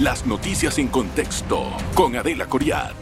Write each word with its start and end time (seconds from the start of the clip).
Las 0.00 0.24
noticias 0.24 0.78
en 0.78 0.88
contexto 0.88 1.62
con 1.94 2.16
Adela 2.16 2.46
Coriad. 2.46 2.94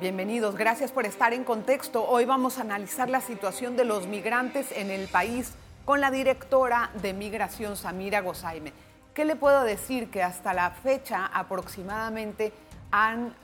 Bienvenidos, 0.00 0.56
gracias 0.56 0.92
por 0.92 1.04
estar 1.04 1.34
en 1.34 1.44
contexto. 1.44 2.02
Hoy 2.08 2.24
vamos 2.24 2.56
a 2.56 2.62
analizar 2.62 3.10
la 3.10 3.20
situación 3.20 3.76
de 3.76 3.84
los 3.84 4.06
migrantes 4.06 4.72
en 4.72 4.90
el 4.90 5.08
país 5.08 5.52
con 5.84 6.00
la 6.00 6.10
directora 6.10 6.88
de 7.02 7.12
Migración, 7.12 7.76
Samira 7.76 8.22
Gozaime. 8.22 8.72
¿Qué 9.12 9.26
le 9.26 9.36
puedo 9.36 9.62
decir? 9.62 10.08
Que 10.08 10.22
hasta 10.22 10.54
la 10.54 10.70
fecha 10.70 11.26
aproximadamente 11.26 12.54
han 12.90 13.34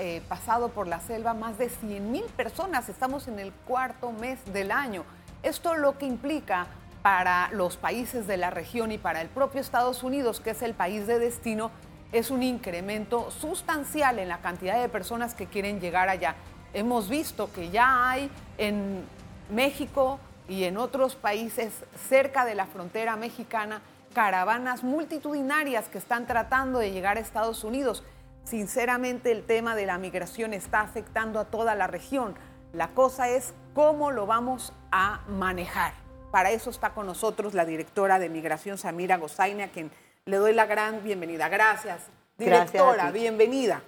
eh, 0.00 0.22
pasado 0.28 0.70
por 0.70 0.88
la 0.88 0.98
selva 0.98 1.34
más 1.34 1.56
de 1.56 1.68
100 1.68 2.10
mil 2.10 2.24
personas. 2.36 2.88
Estamos 2.88 3.28
en 3.28 3.38
el 3.38 3.52
cuarto 3.52 4.10
mes 4.10 4.40
del 4.52 4.72
año. 4.72 5.04
Esto 5.44 5.76
lo 5.76 5.98
que 5.98 6.06
implica 6.06 6.66
para 7.08 7.48
los 7.52 7.78
países 7.78 8.26
de 8.26 8.36
la 8.36 8.50
región 8.50 8.92
y 8.92 8.98
para 8.98 9.22
el 9.22 9.28
propio 9.30 9.62
Estados 9.62 10.02
Unidos, 10.02 10.40
que 10.40 10.50
es 10.50 10.60
el 10.60 10.74
país 10.74 11.06
de 11.06 11.18
destino, 11.18 11.70
es 12.12 12.30
un 12.30 12.42
incremento 12.42 13.30
sustancial 13.30 14.18
en 14.18 14.28
la 14.28 14.42
cantidad 14.42 14.78
de 14.78 14.90
personas 14.90 15.34
que 15.34 15.46
quieren 15.46 15.80
llegar 15.80 16.10
allá. 16.10 16.36
Hemos 16.74 17.08
visto 17.08 17.50
que 17.50 17.70
ya 17.70 18.10
hay 18.10 18.30
en 18.58 19.06
México 19.50 20.20
y 20.50 20.64
en 20.64 20.76
otros 20.76 21.16
países 21.16 21.72
cerca 22.10 22.44
de 22.44 22.54
la 22.54 22.66
frontera 22.66 23.16
mexicana 23.16 23.80
caravanas 24.12 24.84
multitudinarias 24.84 25.88
que 25.88 25.96
están 25.96 26.26
tratando 26.26 26.78
de 26.78 26.90
llegar 26.90 27.16
a 27.16 27.20
Estados 27.20 27.64
Unidos. 27.64 28.04
Sinceramente 28.44 29.32
el 29.32 29.44
tema 29.44 29.74
de 29.74 29.86
la 29.86 29.96
migración 29.96 30.52
está 30.52 30.82
afectando 30.82 31.40
a 31.40 31.46
toda 31.46 31.74
la 31.74 31.86
región. 31.86 32.34
La 32.74 32.88
cosa 32.88 33.30
es 33.30 33.54
cómo 33.72 34.10
lo 34.10 34.26
vamos 34.26 34.74
a 34.92 35.22
manejar. 35.26 36.07
Para 36.30 36.50
eso 36.50 36.68
está 36.68 36.90
con 36.90 37.06
nosotros 37.06 37.54
la 37.54 37.64
directora 37.64 38.18
de 38.18 38.28
Migración, 38.28 38.76
Samira 38.76 39.16
Gozaine, 39.16 39.62
a 39.62 39.68
quien 39.68 39.90
le 40.26 40.36
doy 40.36 40.52
la 40.52 40.66
gran 40.66 41.02
bienvenida. 41.02 41.48
Gracias, 41.48 42.02
directora, 42.36 43.10
bienvenida. 43.10 43.82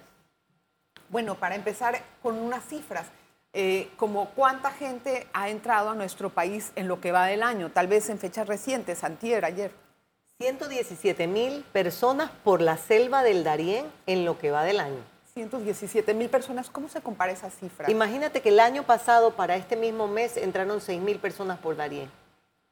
Bueno, 1.09 1.35
para 1.35 1.55
empezar 1.55 2.01
con 2.23 2.39
unas 2.39 2.65
cifras, 2.65 3.05
eh, 3.53 3.91
como 3.95 4.29
cuánta 4.29 4.71
gente 4.71 5.27
ha 5.33 5.49
entrado 5.49 5.91
a 5.91 5.95
nuestro 5.95 6.31
país 6.31 6.71
en 6.75 6.87
lo 6.87 6.99
que 6.99 7.11
va 7.11 7.27
del 7.27 7.43
año, 7.43 7.69
tal 7.69 7.87
vez 7.87 8.09
en 8.09 8.17
fechas 8.17 8.47
recientes, 8.47 9.03
antier, 9.03 9.45
ayer. 9.45 9.71
117 10.39 11.27
mil 11.27 11.63
personas 11.71 12.31
por 12.43 12.61
la 12.61 12.77
selva 12.77 13.21
del 13.21 13.43
Darién 13.43 13.85
en 14.07 14.25
lo 14.25 14.39
que 14.39 14.49
va 14.49 14.63
del 14.63 14.79
año. 14.79 15.03
117 15.35 16.15
mil 16.15 16.29
personas, 16.29 16.71
¿cómo 16.71 16.89
se 16.89 17.01
compara 17.01 17.31
esa 17.31 17.51
cifra? 17.51 17.91
Imagínate 17.91 18.41
que 18.41 18.49
el 18.49 18.59
año 18.59 18.83
pasado, 18.83 19.35
para 19.35 19.55
este 19.55 19.75
mismo 19.75 20.07
mes, 20.07 20.37
entraron 20.37 20.81
6 20.81 20.99
mil 20.99 21.19
personas 21.19 21.59
por 21.59 21.75
Darién. 21.75 22.09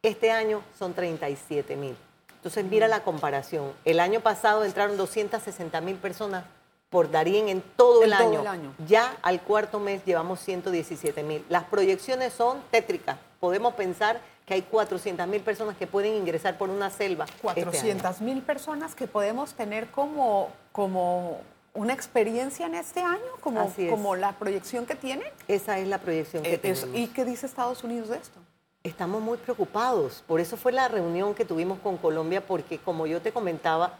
Este 0.01 0.31
año 0.31 0.63
son 0.77 0.93
37 0.93 1.75
mil. 1.75 1.93
Entonces, 2.35 2.63
mira 2.63 2.87
la 2.87 3.03
comparación. 3.03 3.73
El 3.83 3.99
año 3.99 4.21
pasado 4.21 4.63
entraron 4.63 4.95
260 4.95 5.81
mil 5.81 5.97
personas 5.97 6.45
por 6.89 7.11
Darién 7.11 7.49
en 7.49 7.61
todo, 7.75 8.03
el, 8.03 8.13
año. 8.13 8.39
el 8.39 8.47
año. 8.47 8.73
Ya 8.87 9.17
al 9.21 9.41
cuarto 9.41 9.77
mes 9.77 10.05
llevamos 10.05 10.39
117 10.39 11.21
mil. 11.23 11.45
Las 11.49 11.65
proyecciones 11.65 12.31
son 12.31 12.61
tétricas. 12.71 13.17
Podemos 13.41 13.73
pensar 13.73 14.21
que 14.45 14.53
hay 14.53 14.61
400 14.61 15.27
mil 15.27 15.41
personas 15.41 15.75
que 15.75 15.85
pueden 15.85 16.13
ingresar 16.13 16.57
por 16.57 16.69
una 16.69 16.89
selva. 16.89 17.25
400 17.41 18.09
este 18.09 18.23
mil 18.23 18.41
personas 18.41 18.95
que 18.95 19.05
podemos 19.05 19.53
tener 19.53 19.91
como, 19.91 20.49
como 20.71 21.41
una 21.73 21.91
experiencia 21.91 22.67
en 22.67 22.75
este 22.75 23.01
año, 23.01 23.19
como, 23.41 23.69
como 23.89 24.15
la 24.15 24.31
proyección 24.31 24.85
que 24.85 24.95
tiene. 24.95 25.25
Esa 25.49 25.77
es 25.77 25.89
la 25.89 25.97
proyección 25.97 26.41
que 26.41 26.57
tiene. 26.57 26.79
¿Y 26.93 27.07
qué 27.07 27.25
dice 27.25 27.45
Estados 27.45 27.83
Unidos 27.83 28.07
de 28.07 28.17
esto? 28.17 28.39
Estamos 28.83 29.21
muy 29.21 29.37
preocupados. 29.37 30.23
Por 30.25 30.39
eso 30.39 30.55
fue 30.55 30.71
la 30.71 30.87
reunión 30.87 31.35
que 31.35 31.43
tuvimos 31.43 31.79
con 31.79 31.97
Colombia, 31.97 32.45
porque 32.45 32.77
como 32.77 33.07
yo 33.07 33.21
te 33.21 33.33
comentaba, 33.33 33.97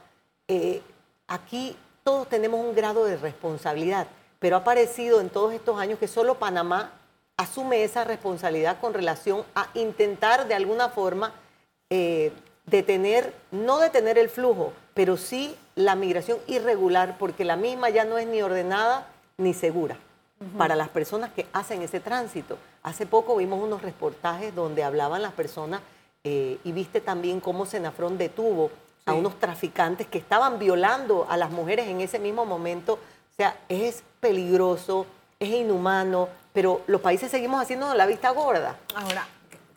eh, 0.47 0.81
aquí 1.27 1.75
todos 2.03 2.29
tenemos 2.29 2.61
un 2.61 2.73
grado 2.73 3.03
de 3.03 3.17
responsabilidad, 3.17 4.07
pero 4.39 4.55
ha 4.55 4.63
parecido 4.63 5.19
en 5.19 5.29
todos 5.29 5.53
estos 5.53 5.77
años 5.79 5.99
que 5.99 6.07
solo 6.07 6.35
Panamá 6.35 6.93
asume 7.35 7.83
esa 7.83 8.05
responsabilidad 8.05 8.79
con 8.79 8.93
relación 8.93 9.43
a 9.53 9.67
intentar 9.73 10.47
de 10.47 10.55
alguna 10.55 10.89
forma 10.89 11.33
eh, 11.89 12.31
detener, 12.65 13.33
no 13.51 13.79
detener 13.79 14.17
el 14.17 14.29
flujo, 14.29 14.71
pero 14.93 15.17
sí 15.17 15.55
la 15.75 15.95
migración 15.95 16.39
irregular, 16.47 17.17
porque 17.17 17.43
la 17.43 17.57
misma 17.57 17.89
ya 17.89 18.05
no 18.05 18.17
es 18.17 18.27
ni 18.27 18.41
ordenada 18.41 19.07
ni 19.37 19.53
segura 19.53 19.97
para 20.57 20.77
las 20.77 20.87
personas 20.87 21.31
que 21.31 21.47
hacen 21.51 21.81
ese 21.81 21.99
tránsito. 21.99 22.57
Hace 22.83 23.05
poco 23.05 23.35
vimos 23.35 23.61
unos 23.61 23.81
reportajes 23.81 24.55
donde 24.55 24.83
hablaban 24.83 25.21
las 25.21 25.33
personas 25.33 25.81
eh, 26.23 26.59
y 26.63 26.71
viste 26.71 27.01
también 27.01 27.39
cómo 27.39 27.65
Senafrón 27.65 28.17
detuvo 28.17 28.71
a 29.05 29.13
unos 29.13 29.39
traficantes 29.39 30.07
que 30.07 30.17
estaban 30.17 30.59
violando 30.59 31.25
a 31.29 31.37
las 31.37 31.49
mujeres 31.51 31.87
en 31.87 32.01
ese 32.01 32.19
mismo 32.19 32.45
momento. 32.45 32.93
O 32.93 33.35
sea, 33.35 33.57
es 33.69 34.03
peligroso, 34.19 35.05
es 35.39 35.49
inhumano, 35.49 36.29
pero 36.53 36.81
los 36.87 37.01
países 37.01 37.31
seguimos 37.31 37.61
haciendo 37.61 37.93
la 37.93 38.05
vista 38.05 38.29
gorda. 38.31 38.77
Ahora, 38.95 39.25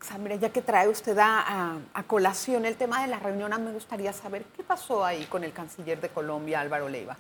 Samira, 0.01 0.35
ya 0.37 0.51
que 0.51 0.63
trae 0.63 0.89
usted 0.89 1.17
a, 1.21 1.79
colación 2.07 2.67
el 2.67 2.77
tema 2.77 3.03
de 3.03 3.09
la 3.09 3.19
reunión, 3.19 3.51
me 3.65 3.73
gustaría 3.73 4.13
saber 4.13 4.45
qué 4.57 4.63
pasó 4.63 5.05
ahí 5.05 5.25
con 5.27 5.45
el 5.45 5.53
canciller 5.53 6.01
de 6.01 6.09
Colombia, 6.09 6.61
Álvaro 6.61 6.89
Leiva. 6.89 7.17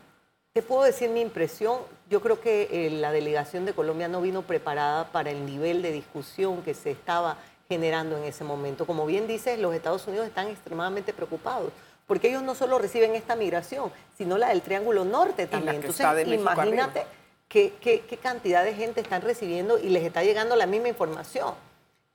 Te 0.53 0.61
puedo 0.61 0.83
decir 0.83 1.09
mi 1.09 1.23
impresión. 1.23 1.79
Yo 2.11 2.21
creo 2.21 2.41
que 2.41 2.69
eh, 2.71 2.91
la 2.91 3.11
delegación 3.11 3.65
de 3.65 3.73
Colombia 3.73 4.07
no 4.07 4.21
vino 4.21 4.43
preparada 4.43 5.11
para 5.11 5.31
el 5.31 5.47
nivel 5.47 5.81
de 5.81 5.93
discusión 5.93 6.63
que 6.63 6.75
se 6.75 6.91
estaba 6.91 7.39
generando 7.69 8.19
en 8.19 8.25
ese 8.25 8.45
momento. 8.45 8.85
Como 8.85 9.07
bien 9.07 9.27
dices, 9.27 9.59
los 9.59 9.75
Estados 9.75 10.07
Unidos 10.07 10.27
están 10.27 10.49
extremadamente 10.49 11.15
preocupados 11.15 11.73
porque 12.07 12.29
ellos 12.29 12.43
no 12.43 12.55
solo 12.55 12.79
reciben 12.79 13.15
esta 13.15 13.35
migración, 13.35 13.91
sino 14.19 14.37
la 14.37 14.49
del 14.49 14.61
Triángulo 14.61 15.07
Norte 15.07 15.47
también. 15.47 15.77
Entonces, 15.77 16.29
imagínate 16.29 17.07
qué, 17.49 18.19
cantidad 18.23 18.62
de 18.62 18.75
gente 18.75 19.01
están 19.01 19.23
recibiendo 19.23 19.79
y 19.79 19.89
les 19.89 20.05
está 20.05 20.23
llegando 20.23 20.55
la 20.55 20.67
misma 20.67 20.89
información. 20.89 21.55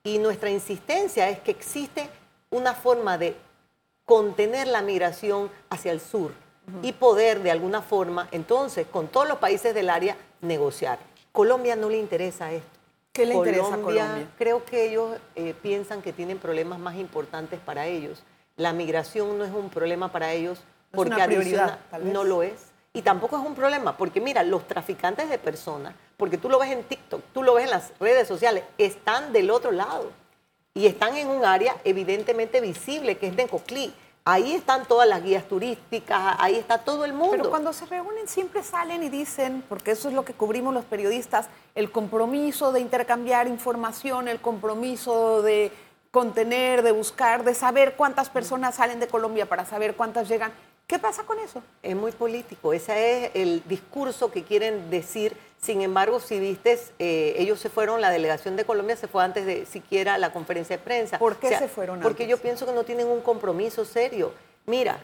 Y 0.03 0.19
nuestra 0.19 0.51
insistencia 0.51 1.29
es 1.29 1.39
que 1.39 1.49
existe 1.49 2.07
una 2.51 2.75
forma 2.75 3.17
de 3.17 3.35
contener 4.05 4.67
la 4.67 4.83
migración 4.83 5.49
hacia 5.71 5.91
el 5.91 5.99
sur 5.99 6.31
y 6.81 6.91
poder 6.93 7.41
de 7.41 7.51
alguna 7.51 7.81
forma, 7.81 8.27
entonces, 8.31 8.87
con 8.87 9.07
todos 9.07 9.27
los 9.27 9.37
países 9.37 9.73
del 9.73 9.89
área, 9.89 10.17
negociar. 10.41 10.99
Colombia 11.31 11.75
no 11.75 11.89
le 11.89 11.97
interesa 11.97 12.51
esto. 12.51 12.69
¿Qué 13.13 13.25
le 13.25 13.35
interesa 13.35 13.75
a 13.75 13.77
Colombia? 13.77 14.29
Creo 14.37 14.63
que 14.63 14.89
ellos 14.89 15.17
eh, 15.35 15.55
piensan 15.61 16.01
que 16.01 16.13
tienen 16.13 16.37
problemas 16.37 16.79
más 16.79 16.95
importantes 16.95 17.59
para 17.59 17.87
ellos. 17.87 18.23
La 18.57 18.73
migración 18.73 19.37
no 19.37 19.45
es 19.45 19.51
un 19.51 19.69
problema 19.69 20.11
para 20.11 20.33
ellos 20.33 20.59
porque 20.91 21.15
prioridad, 21.23 21.79
no 22.03 22.23
lo 22.23 22.43
es. 22.43 22.71
Y 22.93 23.01
tampoco 23.03 23.37
es 23.37 23.45
un 23.45 23.53
problema, 23.53 23.95
porque 23.95 24.19
mira, 24.19 24.41
los 24.43 24.67
traficantes 24.67 25.29
de 25.29 25.37
personas, 25.37 25.93
porque 26.15 26.37
tú 26.37 26.49
lo 26.49 26.57
ves 26.57 26.71
en 26.71 26.83
TikTok, 26.83 27.21
tú 27.33 27.43
lo 27.43 27.53
ves 27.53 27.65
en 27.65 27.71
las 27.71 27.91
redes 27.99 28.27
sociales, 28.27 28.63
están 28.77 29.33
del 29.33 29.51
otro 29.51 29.71
lado. 29.71 30.11
Y 30.73 30.85
están 30.87 31.15
en 31.17 31.27
un 31.27 31.45
área 31.45 31.75
evidentemente 31.83 32.61
visible, 32.61 33.17
que 33.17 33.27
es 33.27 33.35
de 33.35 33.47
Coclí. 33.47 33.93
Ahí 34.29 34.55
están 34.55 34.85
todas 34.85 35.07
las 35.07 35.23
guías 35.23 35.45
turísticas, 35.47 36.35
ahí 36.37 36.55
está 36.55 36.79
todo 36.79 37.05
el 37.05 37.13
mundo. 37.13 37.31
Pero 37.31 37.49
cuando 37.49 37.71
se 37.71 37.85
reúnen 37.85 38.27
siempre 38.27 38.61
salen 38.61 39.01
y 39.01 39.07
dicen, 39.07 39.63
porque 39.69 39.91
eso 39.91 40.09
es 40.09 40.13
lo 40.13 40.25
que 40.25 40.33
cubrimos 40.33 40.73
los 40.73 40.83
periodistas, 40.83 41.47
el 41.75 41.93
compromiso 41.93 42.73
de 42.73 42.81
intercambiar 42.81 43.47
información, 43.47 44.27
el 44.27 44.41
compromiso 44.41 45.41
de 45.43 45.71
contener, 46.11 46.81
de 46.81 46.91
buscar, 46.91 47.45
de 47.45 47.53
saber 47.53 47.95
cuántas 47.95 48.29
personas 48.29 48.75
salen 48.75 48.99
de 48.99 49.07
Colombia 49.07 49.45
para 49.45 49.63
saber 49.63 49.95
cuántas 49.95 50.27
llegan. 50.27 50.51
¿Qué 50.87 50.99
pasa 50.99 51.23
con 51.23 51.37
eso? 51.39 51.61
Es 51.83 51.97
muy 51.97 52.13
político, 52.13 52.71
ese 52.71 53.25
es 53.25 53.31
el 53.33 53.61
discurso 53.67 54.31
que 54.31 54.43
quieren 54.43 54.89
decir. 54.89 55.35
Sin 55.59 55.81
embargo, 55.81 56.21
si 56.21 56.39
viste, 56.39 56.79
eh, 56.97 57.35
ellos 57.37 57.59
se 57.59 57.69
fueron, 57.69 57.99
la 57.99 58.09
delegación 58.09 58.55
de 58.55 58.63
Colombia 58.63 58.95
se 58.95 59.09
fue 59.09 59.21
antes 59.21 59.45
de 59.45 59.65
siquiera 59.65 60.17
la 60.17 60.31
conferencia 60.31 60.77
de 60.77 60.83
prensa. 60.83 61.19
¿Por 61.19 61.35
qué 61.35 61.57
se 61.57 61.67
fueron 61.67 61.99
Porque 61.99 62.25
yo 62.25 62.37
pienso 62.37 62.65
que 62.65 62.71
no 62.71 62.85
tienen 62.85 63.07
un 63.07 63.19
compromiso 63.19 63.83
serio. 63.83 64.31
Mira, 64.65 65.03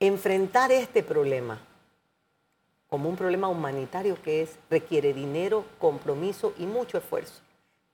enfrentar 0.00 0.72
este 0.72 1.04
problema 1.04 1.60
como 2.88 3.08
un 3.08 3.16
problema 3.16 3.48
humanitario 3.48 4.20
que 4.22 4.42
es, 4.42 4.50
requiere 4.70 5.12
dinero, 5.12 5.64
compromiso 5.78 6.52
y 6.58 6.66
mucho 6.66 6.98
esfuerzo. 6.98 7.42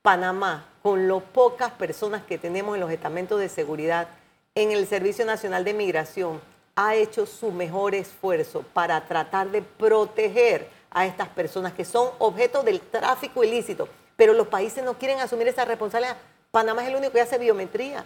Panamá, 0.02 0.66
con 0.82 1.08
lo 1.08 1.20
pocas 1.20 1.72
personas 1.72 2.22
que 2.24 2.38
tenemos 2.38 2.74
en 2.74 2.80
los 2.80 2.90
estamentos 2.90 3.38
de 3.38 3.48
seguridad, 3.48 4.08
en 4.54 4.72
el 4.72 4.86
Servicio 4.86 5.24
Nacional 5.24 5.64
de 5.64 5.74
Migración, 5.74 6.40
ha 6.76 6.94
hecho 6.94 7.26
su 7.26 7.50
mejor 7.50 7.94
esfuerzo 7.94 8.64
para 8.72 9.06
tratar 9.06 9.50
de 9.50 9.62
proteger 9.62 10.68
a 10.90 11.06
estas 11.06 11.28
personas 11.28 11.72
que 11.72 11.84
son 11.84 12.10
objeto 12.18 12.62
del 12.62 12.80
tráfico 12.80 13.44
ilícito, 13.44 13.88
pero 14.16 14.32
los 14.32 14.48
países 14.48 14.84
no 14.84 14.94
quieren 14.94 15.20
asumir 15.20 15.48
esa 15.48 15.64
responsabilidad. 15.64 16.16
Panamá 16.50 16.82
es 16.82 16.88
el 16.88 16.96
único 16.96 17.12
que 17.12 17.20
hace 17.20 17.38
biometría. 17.38 18.04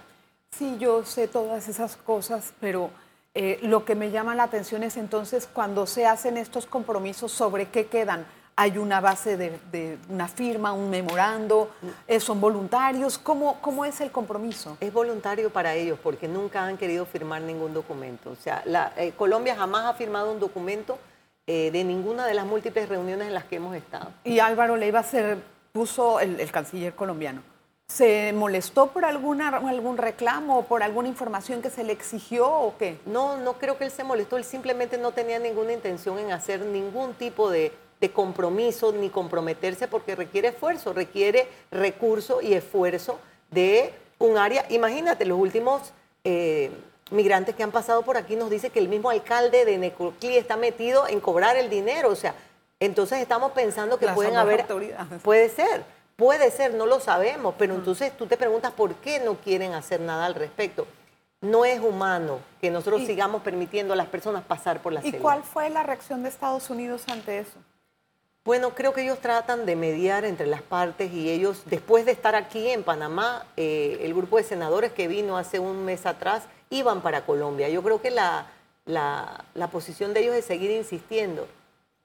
Sí, 0.50 0.76
yo 0.78 1.05
sé 1.05 1.26
todas 1.26 1.69
esas 1.69 1.96
cosas, 1.96 2.52
pero 2.61 2.90
eh, 3.34 3.58
lo 3.62 3.84
que 3.84 3.94
me 3.94 4.11
llama 4.11 4.34
la 4.34 4.44
atención 4.44 4.82
es 4.82 4.96
entonces 4.96 5.49
cuando 5.52 5.87
se 5.87 6.06
hacen 6.06 6.37
estos 6.37 6.67
compromisos 6.67 7.32
sobre 7.32 7.69
qué 7.69 7.87
quedan. 7.87 8.26
Hay 8.56 8.78
una 8.78 9.00
base 9.00 9.36
de, 9.36 9.98
una 10.08 10.28
firma, 10.28 10.72
un 10.72 10.90
memorando, 10.90 11.70
eh, 12.06 12.20
son 12.20 12.40
voluntarios. 12.40 13.18
¿Cómo, 13.18 13.60
¿Cómo 13.60 13.84
es 13.84 14.00
el 14.00 14.10
compromiso? 14.10 14.76
Es 14.80 14.92
voluntario 14.92 15.50
para 15.50 15.74
ellos 15.74 15.98
porque 16.02 16.28
nunca 16.28 16.64
han 16.64 16.76
querido 16.76 17.04
firmar 17.04 17.42
ningún 17.42 17.74
documento. 17.74 18.30
O 18.30 18.36
sea, 18.36 18.62
la, 18.64 18.92
eh, 18.96 19.12
Colombia 19.16 19.56
jamás 19.56 19.86
ha 19.86 19.94
firmado 19.94 20.30
un 20.30 20.38
documento 20.38 20.98
eh, 21.46 21.70
de 21.72 21.84
ninguna 21.84 22.26
de 22.26 22.34
las 22.34 22.46
múltiples 22.46 22.88
reuniones 22.88 23.26
en 23.28 23.34
las 23.34 23.44
que 23.44 23.56
hemos 23.56 23.74
estado. 23.74 24.10
Y 24.22 24.38
Álvaro 24.38 24.76
Leiva 24.76 25.02
se 25.02 25.36
puso, 25.72 26.20
el, 26.20 26.38
el 26.38 26.50
canciller 26.52 26.94
colombiano, 26.94 27.42
¿Se 27.86 28.32
molestó 28.32 28.86
por 28.86 29.04
alguna, 29.04 29.48
algún 29.48 29.98
reclamo 29.98 30.58
o 30.58 30.64
por 30.64 30.82
alguna 30.82 31.06
información 31.06 31.60
que 31.60 31.68
se 31.68 31.84
le 31.84 31.92
exigió 31.92 32.50
o 32.50 32.78
qué? 32.78 32.98
No, 33.04 33.36
no 33.36 33.54
creo 33.54 33.76
que 33.76 33.84
él 33.84 33.90
se 33.90 34.04
molestó, 34.04 34.38
él 34.38 34.44
simplemente 34.44 34.96
no 34.96 35.12
tenía 35.12 35.38
ninguna 35.38 35.74
intención 35.74 36.18
en 36.18 36.32
hacer 36.32 36.60
ningún 36.60 37.12
tipo 37.12 37.50
de, 37.50 37.72
de 38.04 38.10
compromiso 38.10 38.92
ni 38.92 39.08
comprometerse 39.08 39.88
porque 39.88 40.14
requiere 40.14 40.48
esfuerzo, 40.48 40.92
requiere 40.92 41.48
recurso 41.70 42.42
y 42.42 42.52
esfuerzo 42.52 43.18
de 43.50 43.94
un 44.18 44.36
área. 44.36 44.66
Imagínate, 44.68 45.24
los 45.24 45.38
últimos 45.38 45.94
eh, 46.22 46.70
migrantes 47.10 47.54
que 47.54 47.62
han 47.62 47.70
pasado 47.70 48.02
por 48.02 48.18
aquí 48.18 48.36
nos 48.36 48.50
dice 48.50 48.68
que 48.68 48.78
el 48.78 48.90
mismo 48.90 49.08
alcalde 49.08 49.64
de 49.64 49.78
Necoclí 49.78 50.36
está 50.36 50.58
metido 50.58 51.08
en 51.08 51.18
cobrar 51.18 51.56
el 51.56 51.70
dinero, 51.70 52.10
o 52.10 52.14
sea, 52.14 52.34
entonces 52.78 53.20
estamos 53.20 53.52
pensando 53.52 53.98
que 53.98 54.06
pueden 54.08 54.36
haber... 54.36 54.66
Puede 55.22 55.48
ser, 55.48 55.82
puede 56.16 56.50
ser, 56.50 56.74
no 56.74 56.84
lo 56.84 57.00
sabemos, 57.00 57.54
pero 57.56 57.72
mm. 57.72 57.78
entonces 57.78 58.14
tú 58.18 58.26
te 58.26 58.36
preguntas 58.36 58.72
por 58.72 58.96
qué 58.96 59.18
no 59.18 59.36
quieren 59.36 59.72
hacer 59.72 60.02
nada 60.02 60.26
al 60.26 60.34
respecto. 60.34 60.86
No 61.40 61.64
es 61.64 61.80
humano 61.80 62.40
que 62.60 62.70
nosotros 62.70 63.06
sigamos 63.06 63.40
permitiendo 63.40 63.94
a 63.94 63.96
las 63.96 64.08
personas 64.08 64.44
pasar 64.44 64.82
por 64.82 64.92
la 64.92 65.00
¿Y 65.06 65.12
cuál 65.12 65.42
fue 65.42 65.70
la 65.70 65.82
reacción 65.82 66.22
de 66.22 66.28
Estados 66.28 66.68
Unidos 66.68 67.04
ante 67.08 67.38
eso? 67.38 67.58
Bueno, 68.44 68.75
creo 68.75 68.93
que 68.93 69.00
ellos 69.00 69.20
tratan 69.20 69.64
de 69.64 69.75
mediar 69.75 70.26
entre 70.26 70.46
las 70.46 70.61
partes 70.61 71.11
y 71.11 71.31
ellos, 71.31 71.62
después 71.64 72.05
de 72.05 72.12
estar 72.12 72.35
aquí 72.35 72.69
en 72.69 72.82
Panamá, 72.82 73.46
eh, 73.56 74.00
el 74.02 74.12
grupo 74.12 74.37
de 74.37 74.43
senadores 74.43 74.93
que 74.93 75.08
vino 75.08 75.38
hace 75.38 75.58
un 75.58 75.87
mes 75.87 76.05
atrás 76.05 76.43
iban 76.69 77.00
para 77.00 77.25
Colombia. 77.25 77.70
Yo 77.70 77.82
creo 77.82 78.02
que 78.02 78.11
la, 78.11 78.49
la, 78.85 79.70
posición 79.73 80.12
de 80.12 80.20
ellos 80.20 80.35
es 80.35 80.44
seguir 80.44 80.70
insistiendo. 80.73 81.49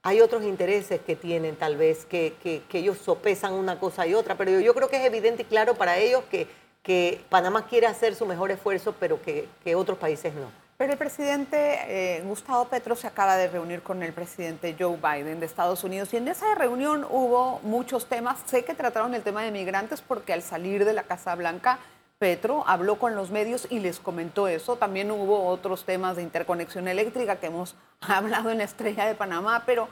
Hay 0.02 0.22
otros 0.22 0.42
intereses 0.44 1.02
que 1.02 1.14
tienen 1.14 1.56
tal 1.56 1.76
vez, 1.76 2.06
que, 2.06 2.32
que, 2.42 2.78
ellos 2.78 2.96
sopesan 2.96 3.52
una 3.52 3.78
cosa 3.78 4.06
y 4.06 4.14
otra, 4.14 4.34
pero 4.38 4.58
yo, 4.60 4.74
creo 4.74 4.88
que 4.88 4.96
es 4.96 5.04
evidente 5.04 5.42
y 5.42 5.44
claro 5.44 5.74
para 5.74 5.98
ellos 5.98 6.24
que, 6.30 6.46
que 6.82 7.20
Panamá 7.28 7.66
quiere 7.66 7.86
hacer 7.86 8.14
su 8.14 8.24
mejor 8.24 8.50
esfuerzo, 8.50 8.94
pero 8.98 9.20
que, 9.20 9.46
que 9.62 9.74
otros 9.74 9.98
países 9.98 10.32
no. 10.32 10.50
Pero 10.80 10.92
el 10.92 10.98
presidente 10.98 11.56
eh, 11.88 12.22
Gustavo 12.22 12.64
Petro 12.64 12.96
se 12.96 13.06
acaba 13.06 13.36
de 13.36 13.48
reunir 13.48 13.82
con 13.82 14.02
el 14.02 14.14
presidente 14.14 14.74
Joe 14.78 14.96
Biden 14.96 15.38
de 15.38 15.44
Estados 15.44 15.84
Unidos 15.84 16.14
y 16.14 16.16
en 16.16 16.26
esa 16.26 16.54
reunión 16.54 17.04
hubo 17.10 17.60
muchos 17.62 18.06
temas. 18.06 18.38
Sé 18.46 18.64
que 18.64 18.72
trataron 18.72 19.14
el 19.14 19.22
tema 19.22 19.42
de 19.42 19.50
migrantes 19.50 20.00
porque 20.00 20.32
al 20.32 20.40
salir 20.40 20.86
de 20.86 20.94
la 20.94 21.02
Casa 21.02 21.34
Blanca, 21.34 21.80
Petro 22.18 22.64
habló 22.66 22.98
con 22.98 23.14
los 23.14 23.30
medios 23.30 23.66
y 23.68 23.80
les 23.80 24.00
comentó 24.00 24.48
eso. 24.48 24.76
También 24.76 25.10
hubo 25.10 25.48
otros 25.48 25.84
temas 25.84 26.16
de 26.16 26.22
interconexión 26.22 26.88
eléctrica 26.88 27.36
que 27.36 27.48
hemos 27.48 27.76
hablado 28.00 28.48
en 28.48 28.56
la 28.56 28.64
Estrella 28.64 29.04
de 29.04 29.14
Panamá, 29.14 29.64
pero 29.66 29.86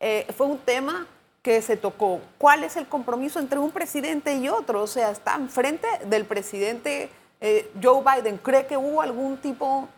eh, 0.00 0.26
fue 0.36 0.48
un 0.48 0.58
tema 0.58 1.06
que 1.40 1.62
se 1.62 1.76
tocó. 1.76 2.20
¿Cuál 2.38 2.64
es 2.64 2.76
el 2.76 2.88
compromiso 2.88 3.38
entre 3.38 3.60
un 3.60 3.70
presidente 3.70 4.34
y 4.34 4.48
otro? 4.48 4.82
O 4.82 4.88
sea, 4.88 5.12
está 5.12 5.36
enfrente 5.36 5.86
del 6.06 6.24
presidente 6.24 7.10
eh, 7.40 7.70
Joe 7.80 8.02
Biden. 8.02 8.38
¿Cree 8.38 8.66
que 8.66 8.76
hubo 8.76 9.02
algún 9.02 9.36
tipo 9.36 9.88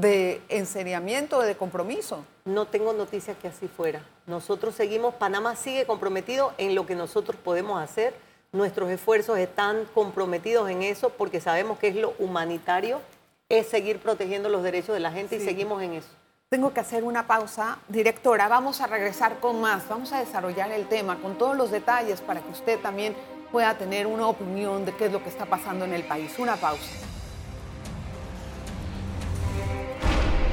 de 0.00 0.40
enseriamiento, 0.48 1.40
de 1.40 1.54
compromiso. 1.54 2.24
No 2.46 2.66
tengo 2.66 2.94
noticia 2.94 3.34
que 3.34 3.48
así 3.48 3.68
fuera. 3.68 4.02
Nosotros 4.26 4.74
seguimos, 4.74 5.14
Panamá 5.14 5.54
sigue 5.54 5.84
comprometido 5.84 6.54
en 6.56 6.74
lo 6.74 6.86
que 6.86 6.94
nosotros 6.94 7.36
podemos 7.36 7.82
hacer. 7.82 8.14
Nuestros 8.52 8.90
esfuerzos 8.90 9.38
están 9.38 9.84
comprometidos 9.94 10.70
en 10.70 10.82
eso 10.82 11.10
porque 11.10 11.40
sabemos 11.40 11.78
que 11.78 11.88
es 11.88 11.96
lo 11.96 12.14
humanitario, 12.18 13.00
es 13.48 13.66
seguir 13.66 13.98
protegiendo 13.98 14.48
los 14.48 14.62
derechos 14.62 14.94
de 14.94 15.00
la 15.00 15.12
gente 15.12 15.36
y 15.36 15.40
seguimos 15.40 15.82
en 15.82 15.94
eso. 15.94 16.08
Tengo 16.48 16.72
que 16.72 16.80
hacer 16.80 17.04
una 17.04 17.26
pausa. 17.26 17.78
Directora, 17.88 18.48
vamos 18.48 18.80
a 18.80 18.86
regresar 18.86 19.40
con 19.40 19.60
más. 19.60 19.88
Vamos 19.88 20.12
a 20.12 20.20
desarrollar 20.20 20.70
el 20.70 20.86
tema 20.86 21.18
con 21.20 21.36
todos 21.36 21.56
los 21.56 21.70
detalles 21.70 22.20
para 22.20 22.40
que 22.40 22.50
usted 22.50 22.78
también 22.80 23.14
pueda 23.50 23.76
tener 23.76 24.06
una 24.06 24.26
opinión 24.26 24.84
de 24.86 24.94
qué 24.94 25.06
es 25.06 25.12
lo 25.12 25.22
que 25.22 25.28
está 25.28 25.46
pasando 25.46 25.84
en 25.84 25.92
el 25.92 26.04
país. 26.04 26.38
Una 26.38 26.56
pausa. 26.56 27.11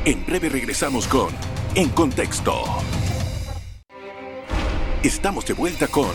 En 0.06 0.26
breve 0.26 0.48
regresamos 0.48 1.10
con 1.10 1.28
En 1.76 1.90
Contexto. 1.90 2.54
Estamos 5.04 5.46
de 5.46 5.54
vuelta 5.54 5.90
con 5.90 6.12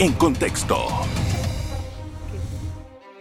En 0.00 0.12
Contexto. 0.14 0.88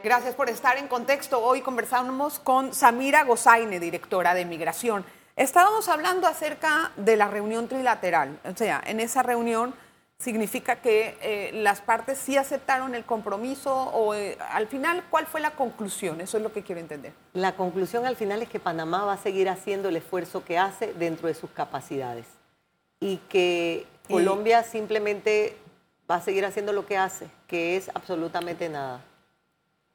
Gracias 0.03 0.33
por 0.33 0.50
estar 0.50 0.80
en 0.80 0.88
contexto. 0.88 1.39
Hoy 1.39 1.62
conversamos 1.62 2.39
con 2.39 2.74
Samira 2.74 3.24
Gozaine, 3.25 3.80
directora 3.80 4.33
de 4.33 4.44
Migración. 4.44 5.06
Estábamos 5.36 5.88
hablando 5.88 6.27
acerca 6.27 6.92
de 6.95 7.15
la 7.15 7.27
reunión 7.27 7.68
trilateral. 7.68 8.39
O 8.44 8.57
sea, 8.57 8.81
en 8.83 9.00
esa 9.00 9.21
reunión 9.21 9.75
significa 10.21 10.77
que 10.77 11.18
eh, 11.21 11.51
las 11.53 11.81
partes 11.81 12.18
sí 12.19 12.38
aceptaron 12.38 12.94
el 12.94 13.03
compromiso 13.03 13.73
o 13.73 14.13
eh, 14.13 14.38
al 14.51 14.68
final, 14.68 15.03
¿cuál 15.09 15.25
fue 15.25 15.41
la 15.41 15.51
conclusión? 15.51 16.21
Eso 16.21 16.38
es 16.38 16.44
lo 16.44 16.53
que 16.53 16.62
quiero 16.62 16.79
entender. 16.79 17.13
La 17.33 17.56
conclusión 17.56 18.06
al 18.06 18.15
final 18.15 18.41
es 18.41 18.50
que 18.50 18.59
Panamá 18.59 19.03
va 19.03 19.13
a 19.13 19.18
seguir 19.18 19.50
haciendo 19.50 19.89
el 19.89 19.95
esfuerzo 19.95 20.45
que 20.45 20.59
hace 20.59 20.94
dentro 20.94 21.27
de 21.27 21.33
sus 21.33 21.50
capacidades 21.50 22.27
y 23.00 23.18
que 23.29 23.88
Colombia 24.07 24.63
simplemente 24.63 25.57
va 26.09 26.15
a 26.15 26.21
seguir 26.21 26.45
haciendo 26.45 26.71
lo 26.71 26.85
que 26.85 26.97
hace, 26.97 27.27
que 27.47 27.75
es 27.75 27.89
absolutamente 27.94 28.69
nada. 28.69 29.01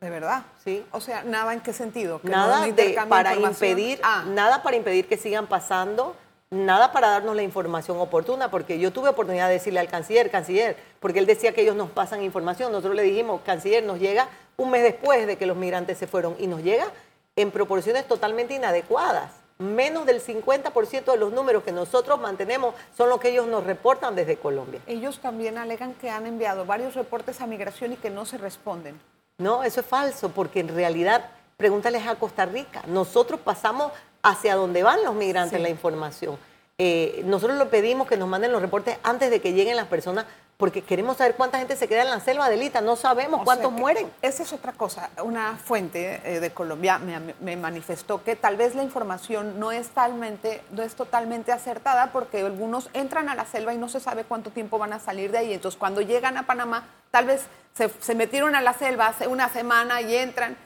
¿De 0.00 0.10
verdad? 0.10 0.42
Sí. 0.62 0.84
O 0.90 1.00
sea, 1.00 1.22
¿nada 1.22 1.54
en 1.54 1.60
qué 1.60 1.72
sentido? 1.72 2.20
nada 2.24 2.66
para 3.08 3.34
impedir, 3.36 4.00
ah. 4.02 4.24
nada 4.26 4.62
para 4.62 4.76
impedir 4.76 5.06
que 5.08 5.16
sigan 5.16 5.46
pasando 5.46 6.16
nada 6.50 6.92
para 6.92 7.08
darnos 7.08 7.34
la 7.34 7.42
información 7.42 7.98
oportuna, 7.98 8.50
porque 8.50 8.78
yo 8.78 8.92
tuve 8.92 9.08
oportunidad 9.08 9.48
de 9.48 9.54
decirle 9.54 9.80
al 9.80 9.88
canciller, 9.88 10.30
canciller, 10.30 10.76
porque 11.00 11.18
él 11.18 11.26
decía 11.26 11.52
que 11.52 11.62
ellos 11.62 11.76
nos 11.76 11.90
pasan 11.90 12.22
información. 12.22 12.72
Nosotros 12.72 12.94
le 12.94 13.02
dijimos, 13.02 13.40
canciller, 13.44 13.82
nos 13.84 13.98
llega 13.98 14.28
un 14.56 14.70
mes 14.70 14.82
después 14.82 15.26
de 15.26 15.36
que 15.36 15.46
los 15.46 15.56
migrantes 15.56 15.98
se 15.98 16.06
fueron 16.06 16.36
y 16.38 16.46
nos 16.46 16.62
llega 16.62 16.86
en 17.34 17.50
proporciones 17.50 18.06
totalmente 18.06 18.54
inadecuadas. 18.54 19.32
Menos 19.58 20.04
del 20.04 20.22
50% 20.22 21.04
de 21.04 21.16
los 21.16 21.32
números 21.32 21.62
que 21.62 21.72
nosotros 21.72 22.20
mantenemos 22.20 22.74
son 22.96 23.08
los 23.08 23.18
que 23.20 23.30
ellos 23.30 23.46
nos 23.46 23.64
reportan 23.64 24.14
desde 24.14 24.36
Colombia. 24.36 24.80
Ellos 24.86 25.18
también 25.18 25.56
alegan 25.56 25.94
que 25.94 26.10
han 26.10 26.26
enviado 26.26 26.66
varios 26.66 26.94
reportes 26.94 27.40
a 27.40 27.46
migración 27.46 27.94
y 27.94 27.96
que 27.96 28.10
no 28.10 28.26
se 28.26 28.36
responden. 28.36 29.00
No, 29.38 29.64
eso 29.64 29.80
es 29.80 29.86
falso, 29.86 30.30
porque 30.30 30.60
en 30.60 30.68
realidad, 30.68 31.30
pregúntales 31.56 32.06
a 32.06 32.16
Costa 32.16 32.44
Rica, 32.44 32.82
nosotros 32.86 33.40
pasamos 33.40 33.92
hacia 34.26 34.56
dónde 34.56 34.82
van 34.82 35.04
los 35.04 35.14
migrantes 35.14 35.60
la 35.60 35.68
información. 35.68 36.36
Eh, 36.78 37.22
nosotros 37.24 37.56
lo 37.56 37.70
pedimos 37.70 38.06
que 38.06 38.18
nos 38.18 38.28
manden 38.28 38.52
los 38.52 38.60
reportes 38.60 38.98
antes 39.02 39.30
de 39.30 39.40
que 39.40 39.54
lleguen 39.54 39.76
las 39.76 39.86
personas 39.86 40.26
porque 40.58 40.82
queremos 40.82 41.18
saber 41.18 41.34
cuánta 41.34 41.58
gente 41.58 41.76
se 41.76 41.86
queda 41.86 42.02
en 42.02 42.10
la 42.10 42.20
selva, 42.20 42.48
Delita, 42.48 42.80
no 42.80 42.96
sabemos 42.96 43.42
cuántos 43.44 43.70
mueren. 43.72 44.10
Esa 44.22 44.42
es 44.42 44.52
otra 44.54 44.72
cosa. 44.72 45.10
Una 45.22 45.56
fuente 45.56 46.20
eh, 46.24 46.40
de 46.40 46.50
Colombia 46.50 46.98
me, 46.98 47.56
manifestó 47.56 48.24
que 48.24 48.36
tal 48.36 48.56
vez 48.56 48.74
la 48.74 48.82
información 48.82 49.60
no 49.60 49.70
es, 49.70 49.90
talmente, 49.90 50.62
no 50.70 50.82
es 50.82 50.94
totalmente 50.94 51.52
acertada 51.52 52.10
porque 52.10 52.40
algunos 52.40 52.88
entran 52.94 53.28
a 53.28 53.34
la 53.34 53.44
selva 53.44 53.74
y 53.74 53.78
no 53.78 53.90
se 53.90 54.00
sabe 54.00 54.24
cuánto 54.24 54.50
tiempo 54.50 54.78
van 54.78 54.94
a 54.94 54.98
salir 54.98 55.30
de 55.30 55.38
ahí. 55.38 55.52
Entonces, 55.52 55.78
cuando 55.78 56.00
llegan 56.00 56.38
a 56.38 56.46
Panamá, 56.46 56.84
tal 57.10 57.26
vez 57.26 57.42
se, 57.74 57.90
se 58.00 58.14
metieron 58.14 58.54
a 58.54 58.62
la 58.62 58.72
selva 58.72 59.08
hace 59.08 59.26
una 59.26 59.50
semana 59.50 60.00
y 60.00 60.16
entran 60.16 60.56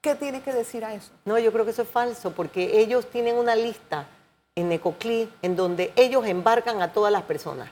¿Qué 0.00 0.14
tiene 0.14 0.40
que 0.40 0.54
decir 0.54 0.82
a 0.82 0.94
eso? 0.94 1.10
No, 1.26 1.38
yo 1.38 1.52
creo 1.52 1.66
que 1.66 1.72
eso 1.72 1.82
es 1.82 1.88
falso, 1.88 2.30
porque 2.30 2.80
ellos 2.80 3.04
tienen 3.10 3.36
una 3.36 3.54
lista 3.54 4.06
en 4.54 4.72
Ecoclí 4.72 5.30
en 5.42 5.56
donde 5.56 5.92
ellos 5.94 6.24
embarcan 6.26 6.80
a 6.80 6.94
todas 6.94 7.12
las 7.12 7.24
personas. 7.24 7.68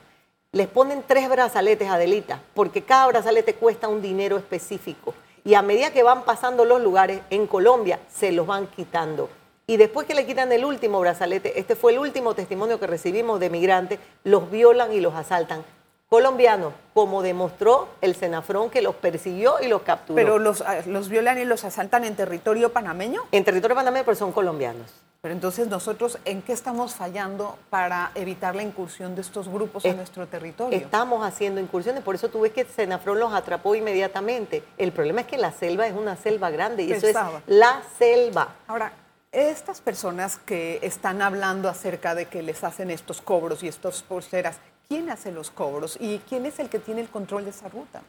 Les 0.53 0.67
ponen 0.67 1.03
tres 1.07 1.31
brazaletes, 1.31 1.89
Adelita, 1.89 2.43
porque 2.53 2.83
cada 2.83 3.07
brazalete 3.07 3.55
cuesta 3.55 3.89
un 3.89 4.03
dinero 4.03 4.37
específico. 4.37 5.15
Y 5.43 5.55
a 5.55 5.63
medida 5.63 5.91
que 5.91 6.03
van 6.03 6.25
pasando 6.25 6.67
los 6.67 6.83
lugares, 6.83 7.23
en 7.31 7.47
Colombia 7.47 7.99
se 8.11 8.31
los 8.31 8.47
van 8.47 8.67
quitando. 8.67 9.31
Y 9.67 9.79
después 9.79 10.07
que 10.07 10.15
le 10.15 10.27
quitan 10.27 10.53
el 10.53 10.67
último 10.67 11.01
brazalete, 11.01 11.59
este 11.59 11.77
fue 11.77 11.93
el 11.93 11.99
último 11.99 12.35
testimonio 12.35 12.79
que 12.79 12.87
recibimos 12.87 13.41
de 13.41 13.49
migrantes, 13.49 14.01
los 14.25 14.51
violan 14.51 14.93
y 14.93 15.01
los 15.01 15.15
asaltan 15.15 15.65
colombianos, 16.09 16.73
como 16.95 17.23
demostró 17.23 17.89
el 18.01 18.15
Senafrón 18.15 18.71
que 18.71 18.83
los 18.83 18.95
persiguió 18.95 19.57
y 19.61 19.69
los 19.69 19.83
capturó. 19.83 20.17
¿Pero 20.17 20.39
los, 20.39 20.63
ah, 20.63 20.81
los 20.87 21.09
violan 21.09 21.39
y 21.39 21.45
los 21.45 21.65
asaltan 21.65 22.05
en 22.05 22.17
territorio 22.17 22.73
panameño? 22.73 23.23
En 23.31 23.45
territorio 23.45 23.77
panameño, 23.77 24.05
pero 24.05 24.17
son 24.17 24.33
colombianos. 24.33 24.91
Pero 25.21 25.35
entonces 25.35 25.67
nosotros, 25.67 26.19
¿en 26.25 26.43
qué 26.43 26.53
estamos 26.53 26.95
fallando 26.95 27.59
para 27.71 28.13
evitar 28.15 28.55
la 28.55 28.63
incursión 28.63 29.17
de 29.17 29.21
estos 29.21 29.49
grupos 29.49 29.85
en 29.85 29.97
nuestro 29.97 30.27
territorio? 30.29 30.79
Estamos 30.79 31.27
haciendo 31.27 31.61
incursiones, 31.61 32.05
por 32.05 32.15
eso 32.15 32.29
tú 32.29 32.41
ves 32.41 32.53
que 32.53 32.65
Senafrón 32.65 33.19
los 33.19 33.35
atrapó 33.35 33.75
inmediatamente. 33.75 34.63
El 34.79 34.93
problema 34.93 35.23
es 35.23 35.27
que 35.27 35.37
la 35.37 35.51
selva 35.51 35.89
es 35.89 35.95
una 35.95 36.17
selva 36.17 36.51
grande 36.51 36.85
y 36.85 36.93
eso 36.93 37.09
es 37.09 37.17
la 37.47 37.83
selva. 37.99 38.55
Ahora, 38.69 38.93
estas 39.33 39.81
personas 39.81 40.39
que 40.39 40.79
están 40.83 41.21
hablando 41.21 41.69
acerca 41.69 42.15
de 42.15 42.27
que 42.27 42.43
les 42.43 42.63
hacen 42.63 42.91
estos 42.91 43.21
cobros 43.21 43.63
y 43.65 43.69
estas 43.69 44.03
pulseras, 44.03 44.59
quién 44.89 45.11
hace 45.11 45.33
los 45.33 45.51
cobros 45.51 45.99
y 46.01 46.19
quién 46.29 46.47
es 46.47 46.59
el 46.59 46.71
que 46.71 46.79
tiene 46.79 47.03
el 47.03 47.09
control 47.09 47.45
de 47.45 47.51
esa 47.51 47.69
ruta. 47.69 48.03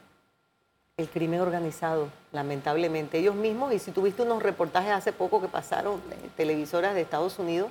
El 0.96 1.08
crimen 1.08 1.40
organizado, 1.40 2.08
lamentablemente. 2.32 3.18
Ellos 3.18 3.34
mismos, 3.34 3.72
y 3.72 3.78
si 3.78 3.90
tuviste 3.90 4.22
unos 4.22 4.42
reportajes 4.42 4.92
hace 4.92 5.12
poco 5.12 5.40
que 5.40 5.48
pasaron 5.48 6.00
en 6.10 6.30
televisoras 6.30 6.94
de 6.94 7.02
Estados 7.02 7.38
Unidos, 7.38 7.70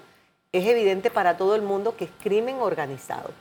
es 0.52 0.66
evidente 0.66 1.12
para 1.12 1.38
todo 1.38 1.56
el 1.56 1.62
mundo 1.62 1.96
que 1.96 2.06
es 2.06 2.12
crimen 2.22 2.58
organizado. 2.60 3.32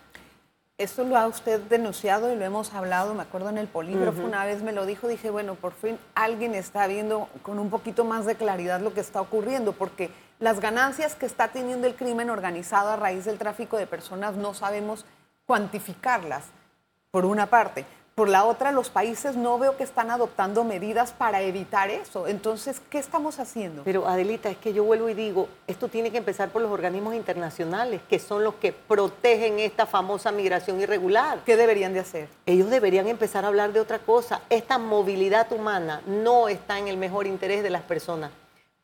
Esto 0.78 1.04
lo 1.04 1.16
ha 1.16 1.26
usted 1.26 1.60
denunciado 1.62 2.32
y 2.32 2.36
lo 2.36 2.44
hemos 2.44 2.72
hablado, 2.72 3.12
me 3.12 3.22
acuerdo 3.22 3.48
en 3.48 3.58
el 3.58 3.66
polígrafo 3.66 4.22
una 4.22 4.44
vez 4.44 4.62
me 4.62 4.72
lo 4.72 4.86
dijo, 4.86 5.08
dije, 5.08 5.28
bueno, 5.28 5.56
por 5.56 5.72
fin 5.72 5.98
alguien 6.14 6.54
está 6.54 6.86
viendo 6.86 7.28
con 7.42 7.58
un 7.58 7.68
poquito 7.68 8.04
más 8.04 8.26
de 8.26 8.36
claridad 8.36 8.80
lo 8.80 8.94
que 8.94 9.00
está 9.00 9.20
ocurriendo, 9.20 9.72
porque 9.72 10.10
las 10.38 10.60
ganancias 10.60 11.16
que 11.16 11.26
está 11.26 11.48
teniendo 11.48 11.88
el 11.88 11.96
crimen 11.96 12.30
organizado 12.30 12.90
a 12.90 12.96
raíz 12.96 13.24
del 13.24 13.38
tráfico 13.38 13.76
de 13.76 13.88
personas 13.88 14.36
no 14.36 14.54
sabemos 14.54 15.04
cuantificarlas, 15.48 16.44
por 17.10 17.24
una 17.24 17.46
parte. 17.46 17.86
Por 18.14 18.28
la 18.28 18.44
otra, 18.44 18.70
los 18.70 18.90
países 18.90 19.34
no 19.34 19.58
veo 19.58 19.78
que 19.78 19.82
están 19.82 20.10
adoptando 20.10 20.62
medidas 20.62 21.12
para 21.12 21.40
evitar 21.40 21.88
eso. 21.88 22.26
Entonces, 22.26 22.82
¿qué 22.90 22.98
estamos 22.98 23.38
haciendo? 23.38 23.82
Pero 23.84 24.06
Adelita, 24.06 24.50
es 24.50 24.58
que 24.58 24.74
yo 24.74 24.84
vuelvo 24.84 25.08
y 25.08 25.14
digo, 25.14 25.48
esto 25.66 25.88
tiene 25.88 26.10
que 26.10 26.18
empezar 26.18 26.50
por 26.50 26.60
los 26.60 26.70
organismos 26.70 27.14
internacionales, 27.14 28.02
que 28.10 28.18
son 28.18 28.44
los 28.44 28.56
que 28.56 28.72
protegen 28.72 29.58
esta 29.58 29.86
famosa 29.86 30.32
migración 30.32 30.82
irregular. 30.82 31.38
¿Qué 31.46 31.56
deberían 31.56 31.94
de 31.94 32.00
hacer? 32.00 32.28
Ellos 32.44 32.68
deberían 32.68 33.08
empezar 33.08 33.46
a 33.46 33.48
hablar 33.48 33.72
de 33.72 33.80
otra 33.80 34.00
cosa. 34.00 34.42
Esta 34.50 34.76
movilidad 34.76 35.50
humana 35.50 36.02
no 36.04 36.50
está 36.50 36.78
en 36.78 36.88
el 36.88 36.98
mejor 36.98 37.26
interés 37.26 37.62
de 37.62 37.70
las 37.70 37.82
personas. 37.82 38.32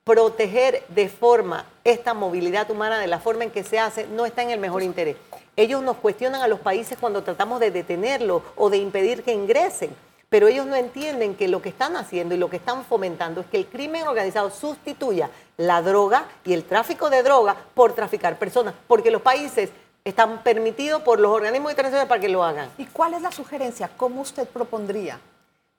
Proteger 0.04 0.82
de 0.88 1.10
forma 1.10 1.66
esta 1.82 2.14
movilidad 2.14 2.70
humana 2.70 2.98
de 2.98 3.06
la 3.06 3.18
forma 3.18 3.44
en 3.44 3.50
que 3.50 3.64
se 3.64 3.78
hace 3.78 4.06
no 4.06 4.24
está 4.24 4.42
en 4.42 4.50
el 4.50 4.60
mejor 4.60 4.82
interés. 4.82 5.16
Ellos 5.56 5.82
nos 5.82 5.98
cuestionan 5.98 6.42
a 6.42 6.48
los 6.48 6.60
países 6.60 6.98
cuando 7.00 7.22
tratamos 7.22 7.60
de 7.60 7.70
detenerlo 7.70 8.42
o 8.56 8.70
de 8.70 8.78
impedir 8.78 9.22
que 9.22 9.32
ingresen, 9.32 9.94
pero 10.28 10.48
ellos 10.48 10.66
no 10.66 10.74
entienden 10.74 11.36
que 11.36 11.46
lo 11.46 11.62
que 11.62 11.68
están 11.68 11.96
haciendo 11.96 12.34
y 12.34 12.38
lo 12.38 12.50
que 12.50 12.56
están 12.56 12.84
fomentando 12.84 13.40
es 13.40 13.46
que 13.46 13.58
el 13.58 13.66
crimen 13.66 14.08
organizado 14.08 14.50
sustituya 14.50 15.30
la 15.56 15.80
droga 15.80 16.26
y 16.44 16.54
el 16.54 16.64
tráfico 16.64 17.08
de 17.08 17.22
droga 17.22 17.56
por 17.74 17.92
traficar 17.92 18.36
personas, 18.36 18.74
porque 18.88 19.12
los 19.12 19.22
países 19.22 19.70
están 20.02 20.42
permitidos 20.42 21.02
por 21.02 21.20
los 21.20 21.30
organismos 21.30 21.70
internacionales 21.70 22.08
para 22.08 22.20
que 22.20 22.28
lo 22.28 22.42
hagan. 22.42 22.68
¿Y 22.76 22.86
cuál 22.86 23.14
es 23.14 23.22
la 23.22 23.30
sugerencia? 23.30 23.88
¿Cómo 23.96 24.22
usted 24.22 24.48
propondría? 24.48 25.20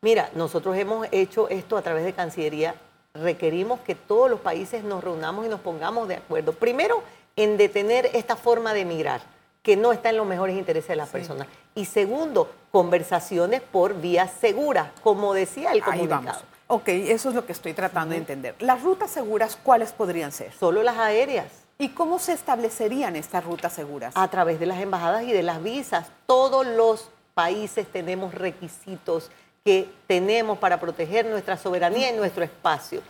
Mira, 0.01 0.29
nosotros 0.35 0.77
hemos 0.77 1.05
hecho 1.11 1.49
esto 1.49 1.75
a 1.75 1.81
través 1.81 2.05
de 2.05 2.13
Cancillería. 2.13 2.75
Requerimos 3.13 3.81
que 3.81 3.93
todos 3.93 4.29
los 4.29 4.39
países 4.39 4.85
nos 4.85 5.03
reunamos 5.03 5.45
y 5.45 5.49
nos 5.49 5.59
pongamos 5.59 6.07
de 6.07 6.15
acuerdo. 6.15 6.53
Primero, 6.53 7.03
en 7.35 7.57
detener 7.57 8.09
esta 8.13 8.37
forma 8.37 8.73
de 8.73 8.85
migrar 8.85 9.34
que 9.65 9.75
no 9.75 9.91
está 9.91 10.11
en 10.11 10.17
los 10.17 10.27
mejores 10.27 10.55
intereses 10.55 10.89
de 10.89 10.95
las 10.95 11.09
personas. 11.09 11.47
Y 11.73 11.85
segundo, 11.85 12.51
conversaciones 12.71 13.61
por 13.61 13.99
vías 13.99 14.31
seguras, 14.39 14.89
como 15.01 15.33
decía 15.33 15.71
el 15.71 15.81
comunicado. 15.83 16.19
Ahí 16.19 16.25
vamos. 16.27 16.43
Ok, 16.67 16.87
eso 16.89 17.29
es 17.29 17.35
lo 17.35 17.47
que 17.47 17.51
estoy 17.51 17.73
tratando 17.73 18.11
de 18.11 18.19
entender. 18.19 18.53
¿Las 18.59 18.83
rutas 18.83 19.09
seguras 19.09 19.57
cuáles 19.61 19.91
podrían 19.91 20.31
ser? 20.31 20.53
Solo 20.53 20.83
las 20.83 20.99
aéreas. 20.99 21.47
¿Y 21.79 21.89
cómo 21.89 22.19
se 22.19 22.33
establecerían 22.33 23.15
estas 23.15 23.43
rutas 23.43 23.73
seguras? 23.73 24.13
A 24.15 24.27
través 24.27 24.59
de 24.59 24.67
las 24.67 24.79
embajadas 24.79 25.23
y 25.23 25.31
de 25.31 25.41
las 25.41 25.61
visas. 25.63 26.07
Todos 26.27 26.65
los 26.65 27.09
países 27.33 27.87
tenemos 27.87 28.35
requisitos 28.35 29.31
que 29.65 29.89
tenemos 30.05 30.59
para 30.59 30.79
proteger 30.79 31.25
nuestra 31.25 31.57
soberanía 31.57 32.11
y 32.11 32.15
nuestro 32.15 32.43
espacio. 32.43 33.01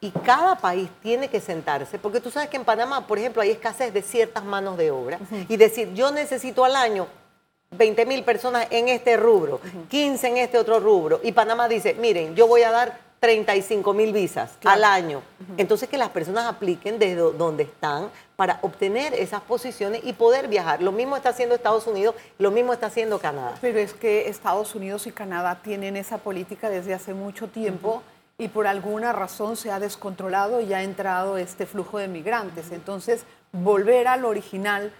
Y 0.00 0.12
cada 0.12 0.54
país 0.54 0.88
tiene 1.02 1.26
que 1.26 1.40
sentarse, 1.40 1.98
porque 1.98 2.20
tú 2.20 2.30
sabes 2.30 2.48
que 2.48 2.56
en 2.56 2.64
Panamá, 2.64 3.04
por 3.04 3.18
ejemplo, 3.18 3.42
hay 3.42 3.50
escasez 3.50 3.92
de 3.92 4.00
ciertas 4.00 4.44
manos 4.44 4.78
de 4.78 4.92
obra. 4.92 5.18
Y 5.48 5.56
decir, 5.56 5.92
yo 5.92 6.12
necesito 6.12 6.64
al 6.64 6.76
año 6.76 7.08
20 7.72 8.06
mil 8.06 8.22
personas 8.22 8.68
en 8.70 8.88
este 8.88 9.16
rubro, 9.16 9.60
15 9.88 10.28
en 10.28 10.36
este 10.36 10.56
otro 10.56 10.78
rubro. 10.78 11.20
Y 11.24 11.32
Panamá 11.32 11.66
dice, 11.66 11.94
miren, 11.94 12.36
yo 12.36 12.46
voy 12.46 12.62
a 12.62 12.70
dar 12.70 12.96
35 13.18 13.92
mil 13.92 14.12
visas 14.12 14.52
al 14.64 14.84
año. 14.84 15.20
Entonces 15.56 15.88
que 15.88 15.98
las 15.98 16.10
personas 16.10 16.44
apliquen 16.44 17.00
desde 17.00 17.16
donde 17.16 17.64
están 17.64 18.08
para 18.36 18.58
obtener 18.62 19.14
esas 19.14 19.42
posiciones 19.42 20.02
y 20.04 20.12
poder 20.12 20.48
viajar. 20.48 20.82
Lo 20.82 20.92
mismo 20.92 21.16
está 21.16 21.30
haciendo 21.30 21.54
Estados 21.54 21.86
Unidos, 21.86 22.14
lo 22.38 22.50
mismo 22.50 22.72
está 22.72 22.86
haciendo 22.86 23.18
Canadá. 23.18 23.54
Pero 23.60 23.78
es 23.78 23.94
que 23.94 24.28
Estados 24.28 24.74
Unidos 24.74 25.06
y 25.06 25.12
Canadá 25.12 25.60
tienen 25.62 25.96
esa 25.96 26.18
política 26.18 26.68
desde 26.68 26.94
hace 26.94 27.14
mucho 27.14 27.48
tiempo. 27.48 28.02
Y 28.36 28.48
por 28.48 28.66
alguna 28.66 29.12
razón 29.12 29.56
se 29.56 29.70
ha 29.70 29.78
descontrolado 29.78 30.60
y 30.60 30.74
ha 30.74 30.82
entrado 30.82 31.38
este 31.38 31.66
flujo 31.66 31.98
de 31.98 32.08
migrantes. 32.08 32.72
Entonces, 32.72 33.24
volver 33.52 34.08
al 34.08 34.24
original 34.24 34.92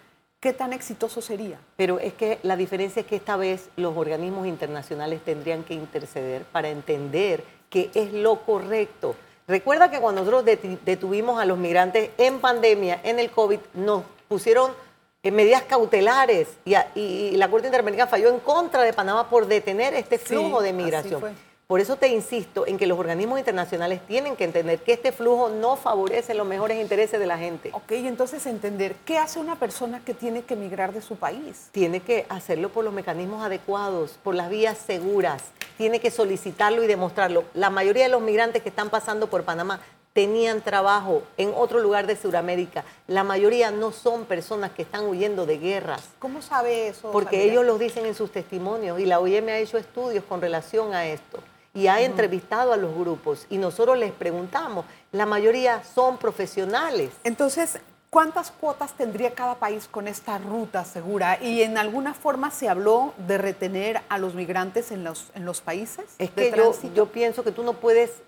¿qué 0.45 0.53
tan 0.53 0.75
exitoso 0.75 1.23
sería? 1.23 1.59
Pero 1.75 1.99
es 1.99 2.13
que 2.13 2.39
la 2.43 2.55
diferencia 2.55 3.01
es 3.01 3.07
que 3.07 3.17
esta 3.17 3.39
vez 3.39 3.71
los 3.77 3.97
organismos 3.97 4.47
internacionales 4.47 5.23
tendrían 5.25 5.65
que 5.65 5.73
interceder 5.73 6.43
para 6.45 6.69
entender 6.69 7.43
que 7.71 7.91
es 7.95 8.13
lo 8.13 8.37
correcto. 8.43 9.17
Recuerda 9.47 9.91
que 9.91 10.01
cuando 10.01 10.23
nosotros 10.23 10.59
detuvimos 10.85 11.41
a 11.41 11.45
los 11.45 11.59
migrantes 11.59 12.11
en 12.17 12.41
pandemia, 12.41 13.01
en 13.03 13.19
el 13.19 13.31
COVID, 13.31 13.61
nos 13.75 14.03
pusieron 14.27 14.73
en 15.23 15.35
medidas 15.35 15.63
cautelares 15.63 16.49
y, 16.65 17.37
la 17.37 17.51
Corte 17.51 17.67
Interamericana 17.67 18.09
falló 18.09 18.29
en 18.29 18.41
contra 18.41 18.83
de 18.83 18.93
Panamá 18.93 19.29
por 19.29 19.47
detener 19.47 19.95
este 19.95 20.19
flujo 20.19 20.63
de 20.63 20.73
migración. 20.73 21.23
Por 21.67 21.81
eso 21.81 21.97
te 21.97 22.09
insisto 22.09 22.67
en 22.67 22.77
que 22.77 22.87
los 22.87 22.99
organismos 22.99 23.39
internacionales 23.39 24.03
tienen 24.07 24.37
que 24.37 24.45
entender 24.45 24.81
que 24.81 24.93
este 24.93 25.13
flujo 25.13 25.49
no 25.49 25.77
favorece 25.77 26.35
los 26.35 26.47
mejores 26.47 26.79
intereses 26.79 27.19
de 27.19 27.25
la 27.25 27.39
gente. 27.39 27.71
Ok, 27.73 27.93
entonces 27.93 28.45
entender 28.45 28.95
qué 29.07 29.17
hace 29.17 29.39
una 29.39 29.57
persona 29.57 30.05
que 30.05 30.13
tiene 30.13 30.43
que 30.43 30.53
emigrar 30.53 30.93
de 30.93 31.01
su 31.01 31.17
país. 31.17 31.71
Tiene 31.73 32.01
que 32.01 32.27
hacerlo 32.29 32.69
por 32.69 32.85
los 32.85 32.93
mecanismos 32.93 33.43
adecuados, 33.43 34.19
por 34.23 34.35
las 34.35 34.51
vías 34.51 34.77
seguras. 34.77 35.43
Tiene 35.79 36.01
que 36.01 36.11
solicitarlo 36.11 36.85
y 36.85 36.87
demostrarlo. 36.87 37.45
La 37.55 37.71
mayoría 37.71 38.03
de 38.03 38.11
los 38.11 38.21
migrantes 38.21 38.63
que 38.63 38.69
están 38.69 38.91
pasando 38.91 39.31
por 39.31 39.45
Panamá 39.45 39.81
tenían 40.13 40.61
trabajo 40.61 41.23
en 41.39 41.51
otro 41.57 41.81
lugar 41.81 42.07
de 42.07 42.15
Sudamérica. 42.15 42.85
La 43.07 43.25
mayoría 43.25 43.71
no 43.71 43.91
son 43.91 44.27
personas 44.27 44.71
que 44.73 44.83
están 44.83 45.07
huyendo 45.07 45.47
de 45.47 45.57
guerras. 45.57 46.11
¿Cómo 46.19 46.43
sabe 46.43 46.89
eso? 46.89 47.11
Porque 47.11 47.43
ellos 47.45 47.65
lo 47.65 47.79
dicen 47.79 48.05
en 48.05 48.15
sus 48.15 48.31
testimonios 48.31 49.01
y 49.01 49.07
la 49.07 49.19
OIM 49.19 49.49
ha 49.49 49.57
hecho 49.57 49.79
estudios 49.79 50.25
con 50.25 50.43
relación 50.43 50.93
a 50.93 51.07
esto 51.07 51.41
y 51.75 51.89
ha 51.89 52.01
entrevistado 52.01 52.73
a 52.73 52.77
los 52.77 52.95
grupos 52.95 53.47
y 53.51 53.59
nosotros 53.59 53.99
les 53.99 54.13
preguntamos, 54.13 54.87
la 55.13 55.27
mayoría 55.27 55.83
son 55.83 56.17
profesionales. 56.17 57.11
Entonces, 57.25 57.81
¿cuántas 58.11 58.53
cuotas 58.53 58.93
tendría 58.93 59.35
cada 59.35 59.57
país 59.57 59.89
con 59.91 60.07
esta 60.07 60.39
ruta 60.39 60.85
segura? 60.85 61.43
¿Y 61.43 61.63
en 61.63 61.77
alguna 61.77 62.15
forma 62.15 62.53
se 62.53 62.69
habló 62.69 63.13
de 63.27 63.39
retener 63.39 64.01
a 64.09 64.19
los 64.19 64.35
migrantes 64.35 64.93
en 64.93 65.03
los, 65.03 65.31
en 65.35 65.45
los 65.45 65.61
países? 65.61 66.05
Es 66.19 66.31
que 66.31 66.53
yo, 66.57 66.73
yo 66.95 67.07
pienso 67.07 67.43
que 67.43 67.51
tú 67.51 67.65
no 67.65 67.75
puedes 67.75 68.23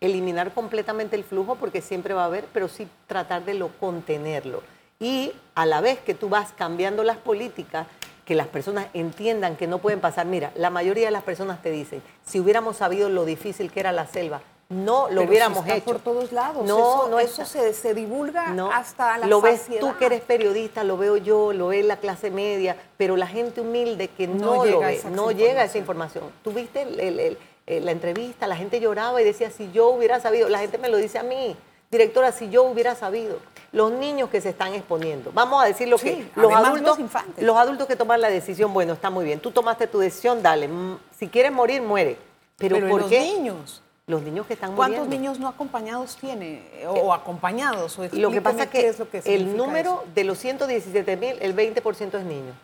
eliminar 0.00 0.52
completamente 0.52 1.16
el 1.16 1.24
flujo 1.24 1.56
porque 1.56 1.80
siempre 1.80 2.14
va 2.14 2.22
a 2.22 2.26
haber, 2.26 2.44
pero 2.52 2.68
sí 2.68 2.86
tratar 3.08 3.44
de 3.44 3.54
lo 3.54 3.68
contenerlo. 3.78 4.62
Y 5.00 5.32
a 5.56 5.66
la 5.66 5.80
vez 5.80 5.98
que 5.98 6.14
tú 6.14 6.28
vas 6.28 6.52
cambiando 6.52 7.02
las 7.02 7.16
políticas, 7.16 7.88
que 8.24 8.34
las 8.34 8.46
personas 8.48 8.86
entiendan 8.94 9.56
que 9.56 9.66
no 9.66 9.78
pueden 9.78 10.00
pasar. 10.00 10.26
Mira, 10.26 10.52
la 10.56 10.70
mayoría 10.70 11.06
de 11.06 11.10
las 11.10 11.22
personas 11.22 11.62
te 11.62 11.70
dicen, 11.70 12.02
si 12.24 12.40
hubiéramos 12.40 12.78
sabido 12.78 13.08
lo 13.08 13.24
difícil 13.24 13.70
que 13.70 13.80
era 13.80 13.92
la 13.92 14.06
selva, 14.06 14.40
no 14.70 15.08
lo 15.10 15.22
hubiéramos 15.22 15.66
hecho. 15.68 15.84
por 15.84 15.98
todos 16.00 16.32
lados. 16.32 16.66
No, 16.66 16.78
eso, 16.78 17.08
no 17.10 17.20
eso 17.20 17.44
se, 17.44 17.94
divulga 17.94 18.54
hasta 18.72 19.18
la 19.18 19.26
Lo 19.26 19.40
ves 19.40 19.66
tú 19.78 19.94
que 19.98 20.06
eres 20.06 20.22
periodista, 20.22 20.84
lo 20.84 20.96
veo 20.96 21.16
yo, 21.18 21.52
lo 21.52 21.68
ve 21.68 21.82
la 21.82 21.98
clase 21.98 22.30
media, 22.30 22.76
pero 22.96 23.16
la 23.16 23.26
gente 23.26 23.60
humilde 23.60 24.08
que 24.08 24.26
no, 24.26 24.64
lo 24.64 24.80
ve, 24.80 25.02
no 25.10 25.30
llega 25.30 25.60
a 25.60 25.64
esa 25.64 25.78
información. 25.78 26.24
Tuviste 26.42 26.86
la 27.66 27.90
entrevista, 27.90 28.46
la 28.46 28.56
gente 28.56 28.80
lloraba 28.80 29.20
y 29.20 29.24
decía, 29.24 29.50
si 29.50 29.70
yo 29.70 29.88
hubiera 29.88 30.18
sabido, 30.20 30.48
la 30.48 30.58
gente 30.58 30.78
me 30.78 30.88
lo 30.88 30.96
dice 30.96 31.18
a 31.18 31.22
mí, 31.22 31.56
directora, 31.90 32.32
si 32.32 32.48
yo 32.48 32.62
hubiera 32.64 32.94
sabido 32.94 33.38
los 33.74 33.90
niños 33.90 34.30
que 34.30 34.40
se 34.40 34.50
están 34.50 34.72
exponiendo. 34.72 35.32
Vamos 35.34 35.62
a 35.62 35.66
decir 35.66 35.88
lo 35.88 35.98
que 35.98 36.30
los 36.36 36.52
adultos, 36.52 36.96
los, 37.38 37.56
adultos 37.56 37.88
que 37.88 37.96
toman 37.96 38.20
la 38.20 38.30
decisión, 38.30 38.72
bueno, 38.72 38.92
está 38.92 39.10
muy 39.10 39.24
bien. 39.24 39.40
Tú 39.40 39.50
tomaste 39.50 39.88
tu 39.88 39.98
decisión, 39.98 40.42
dale. 40.42 40.68
Mm, 40.68 40.98
si 41.18 41.28
quieres 41.28 41.52
morir, 41.52 41.82
muere. 41.82 42.16
Pero, 42.56 42.78
¿por 42.88 43.02
los 43.02 43.10
qué? 43.10 43.20
niños. 43.20 43.82
Los 44.06 44.22
niños 44.22 44.46
que 44.46 44.52
están 44.52 44.76
¿Cuántos 44.76 45.08
niños 45.08 45.40
no 45.40 45.48
acompañados 45.48 46.16
tiene? 46.16 46.62
O, 46.86 47.12
acompañados. 47.12 47.98
lo 48.12 48.30
que 48.30 48.42
pasa 48.42 48.64
es 48.64 48.68
que, 48.68 49.34
el 49.34 49.56
número 49.56 50.04
de 50.14 50.24
los 50.24 50.38
117 50.38 51.16
mil, 51.16 51.36
el 51.40 51.56
20% 51.56 52.18
es 52.18 52.24
niños. 52.24 52.54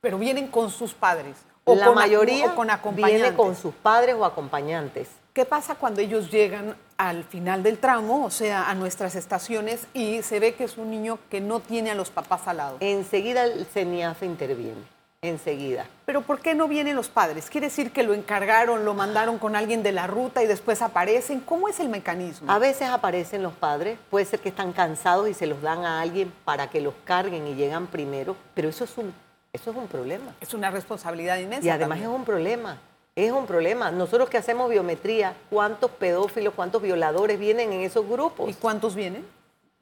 Pero 0.00 0.18
vienen 0.18 0.48
con 0.48 0.70
sus 0.70 0.92
padres. 0.92 1.36
O 1.64 1.74
la 1.74 1.92
mayoría 1.92 2.54
con 2.54 2.68
viene 2.94 3.34
con 3.34 3.56
sus 3.56 3.72
padres 3.74 4.14
o 4.18 4.24
acompañantes. 4.24 5.08
¿Qué 5.32 5.44
pasa 5.44 5.74
cuando 5.74 6.00
ellos 6.00 6.30
llegan 6.30 6.76
al 6.96 7.24
final 7.24 7.62
del 7.62 7.78
tramo, 7.78 8.24
o 8.24 8.30
sea, 8.30 8.68
a 8.70 8.74
nuestras 8.74 9.14
estaciones, 9.14 9.86
y 9.94 10.22
se 10.22 10.40
ve 10.40 10.54
que 10.54 10.64
es 10.64 10.78
un 10.78 10.90
niño 10.90 11.18
que 11.30 11.40
no 11.40 11.60
tiene 11.60 11.90
a 11.90 11.94
los 11.94 12.10
papás 12.10 12.46
al 12.46 12.58
lado? 12.58 12.76
Enseguida 12.80 13.44
el 13.44 13.66
CENIAF 13.66 14.22
interviene, 14.22 14.82
enseguida. 15.22 15.86
Pero 16.06 16.22
¿por 16.22 16.40
qué 16.40 16.54
no 16.54 16.68
vienen 16.68 16.96
los 16.96 17.08
padres? 17.08 17.50
¿Quiere 17.50 17.68
decir 17.68 17.90
que 17.90 18.02
lo 18.02 18.14
encargaron, 18.14 18.84
lo 18.84 18.94
mandaron 18.94 19.38
con 19.38 19.56
alguien 19.56 19.82
de 19.82 19.92
la 19.92 20.06
ruta 20.06 20.42
y 20.42 20.46
después 20.46 20.82
aparecen? 20.82 21.40
¿Cómo 21.40 21.68
es 21.68 21.80
el 21.80 21.88
mecanismo? 21.88 22.50
A 22.50 22.58
veces 22.58 22.88
aparecen 22.88 23.42
los 23.42 23.54
padres, 23.54 23.98
puede 24.10 24.26
ser 24.26 24.40
que 24.40 24.50
están 24.50 24.72
cansados 24.72 25.28
y 25.28 25.34
se 25.34 25.46
los 25.46 25.62
dan 25.62 25.84
a 25.84 26.00
alguien 26.00 26.32
para 26.44 26.68
que 26.70 26.80
los 26.80 26.94
carguen 27.04 27.46
y 27.46 27.54
llegan 27.54 27.86
primero, 27.86 28.36
pero 28.54 28.68
eso 28.68 28.84
es 28.84 28.96
un 28.98 29.14
Eso 29.52 29.70
es 29.70 29.76
un 29.76 29.86
problema. 29.86 30.34
Es 30.40 30.52
una 30.52 30.70
responsabilidad 30.70 31.38
inmensa. 31.38 31.64
Y 31.64 31.70
además 31.70 32.00
es 32.00 32.08
un 32.08 32.24
problema. 32.24 32.78
Es 33.16 33.30
un 33.30 33.46
problema. 33.46 33.92
Nosotros 33.92 34.28
que 34.28 34.38
hacemos 34.38 34.68
biometría, 34.68 35.36
¿cuántos 35.48 35.90
pedófilos, 35.92 36.52
cuántos 36.54 36.82
violadores 36.82 37.38
vienen 37.38 37.72
en 37.72 37.80
esos 37.82 38.08
grupos? 38.08 38.50
¿Y 38.50 38.54
cuántos 38.54 38.96
vienen? 38.96 39.24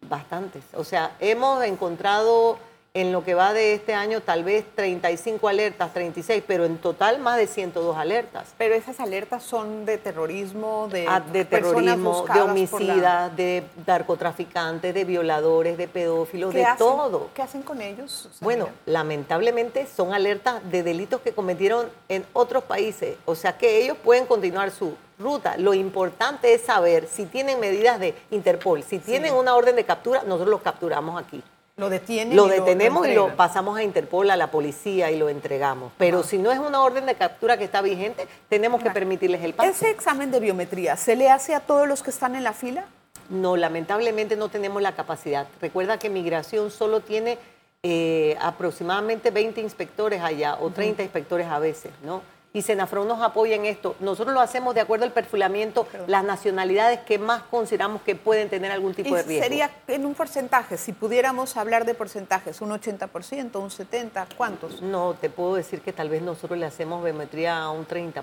Bastantes. 0.02 0.62
O 0.74 0.84
sea, 0.84 1.16
hemos 1.18 1.64
encontrado 1.64 2.58
en 2.94 3.11
lo 3.11 3.25
que 3.25 3.32
va 3.34 3.54
de 3.54 3.72
este 3.72 3.94
año 3.94 4.20
tal 4.20 4.44
vez 4.44 4.66
35 4.75 5.49
alertas, 5.49 5.94
36, 5.94 6.44
pero 6.46 6.66
en 6.66 6.76
total 6.76 7.20
más 7.20 7.38
de 7.38 7.46
102 7.46 7.96
alertas. 7.96 8.52
Pero 8.58 8.75
esas 8.75 9.00
alertas 9.00 9.42
son 9.42 9.87
de 9.87 9.96
terrorismo, 9.96 10.88
de, 10.90 11.06
ah, 11.08 11.20
de 11.20 11.46
terrorismo, 11.46 12.26
de 12.32 12.42
homicidas, 12.42 13.34
de 13.34 13.64
narcotraficantes, 13.87 14.92
de 14.92 15.04
violadores, 15.06 15.78
de 15.78 15.88
pedófilos, 15.88 16.52
de 16.52 16.66
todo. 16.76 17.30
¿Qué 17.32 17.40
hacen 17.40 17.62
con 17.62 17.80
ellos? 17.80 18.28
Bueno, 18.42 18.68
lamentablemente 18.84 19.87
son 19.87 20.12
alertas 20.12 20.61
de 20.70 20.82
delitos 20.82 21.22
que 21.22 21.32
cometieron 21.32 21.88
en 22.11 22.26
otros 22.34 22.64
países, 22.64 23.16
o 23.25 23.34
sea 23.34 23.56
que 23.56 23.82
ellos 23.82 23.96
pueden 24.04 24.26
continuar 24.26 24.70
su 24.70 24.94
ruta. 25.18 25.56
Lo 25.56 25.72
importante 25.72 26.52
es 26.52 26.61
saber 26.62 27.08
si 27.11 27.25
tienen 27.25 27.58
medidas 27.58 27.99
de 27.99 28.14
Interpol, 28.30 28.82
si 28.82 28.99
tienen 28.99 29.32
una 29.32 29.54
orden 29.54 29.76
de 29.76 29.84
captura, 29.84 30.25
nosotros 30.25 30.50
los 30.50 30.61
capturamos 30.61 31.18
aquí. 31.18 31.42
Lo 31.76 31.88
detienen. 31.88 32.37
Lo 32.37 32.49
detenemos 32.49 33.07
y 33.09 33.14
lo 33.14 33.35
pasamos 33.35 33.79
a 33.79 33.83
Interpol, 33.83 34.31
a 34.31 34.37
la 34.37 34.50
policía 34.50 35.11
y 35.11 35.19
lo 35.19 35.29
entregamos. 35.31 35.93
Pero 35.97 36.23
si 36.23 36.37
no 36.37 36.52
es 36.52 36.59
una 36.59 36.83
orden 36.83 37.07
de 37.07 37.14
captura 37.14 37.57
que 37.57 37.64
está 37.64 37.81
vigente, 37.81 38.29
tenemos 38.49 38.83
que 38.83 38.91
permitirles 38.91 39.43
el 39.43 39.55
paso. 39.55 39.71
¿Ese 39.71 39.91
examen 39.91 40.31
de 40.31 40.41
biometría 40.41 40.97
se 40.97 41.17
le 41.17 41.31
hace 41.31 41.55
a 41.55 41.61
todos 41.61 41.88
los 41.88 42.02
que 42.02 42.11
están 42.11 42.37
en 42.37 42.45
la 42.45 42.52
fila? 42.52 42.85
No, 43.31 43.57
lamentablemente 43.57 44.37
no 44.37 44.50
tenemos 44.50 44.83
la 44.83 44.95
capacidad. 44.95 45.47
Recuerda 45.61 45.99
que 45.99 46.11
Migración 46.11 46.71
solo 46.71 47.00
tiene 47.00 47.38
eh, 47.83 48.37
aproximadamente 48.41 49.31
20 49.31 49.61
inspectores 49.62 50.21
allá 50.21 50.59
o 50.61 50.71
30 50.71 51.02
inspectores 51.02 51.47
a 51.47 51.59
veces, 51.59 51.91
¿no? 52.05 52.23
Y 52.52 52.62
Senafron 52.62 53.09
nos 53.09 53.23
apoya 53.23 53.56
en 53.56 53.64
esto. 53.64 53.97
Nosotros 54.00 54.35
lo 54.35 54.40
hacemos 54.40 54.75
de 54.75 54.82
acuerdo 54.82 55.04
al 55.04 55.12
perfilamiento, 55.12 55.87
las 56.06 56.25
nacionalidades 56.25 57.00
que 57.00 57.18
más 57.18 57.42
consideramos 57.44 58.02
que 58.02 58.14
pueden 58.14 58.49
tener 58.49 58.71
algún 58.71 58.94
tipo 58.94 59.14
de 59.14 59.23
riesgo. 59.23 59.44
Sería 59.44 59.71
en 59.88 60.04
un 60.04 60.14
porcentaje, 60.14 60.76
si 60.76 60.92
pudiéramos 60.92 61.56
hablar 61.56 61.85
de 61.85 61.94
porcentajes, 61.94 62.61
un 62.61 62.71
80%, 62.71 63.56
un 63.56 63.71
70%, 63.71 64.26
¿cuántos? 64.37 64.82
No, 64.82 65.14
te 65.14 65.30
puedo 65.30 65.54
decir 65.54 65.80
que 65.80 65.92
tal 65.92 66.09
vez 66.09 66.23
nosotros 66.23 66.59
le 66.59 66.66
hacemos 66.66 67.02
biometría 67.02 67.59
a 67.59 67.71
un 67.71 67.87
30%. 67.87 68.23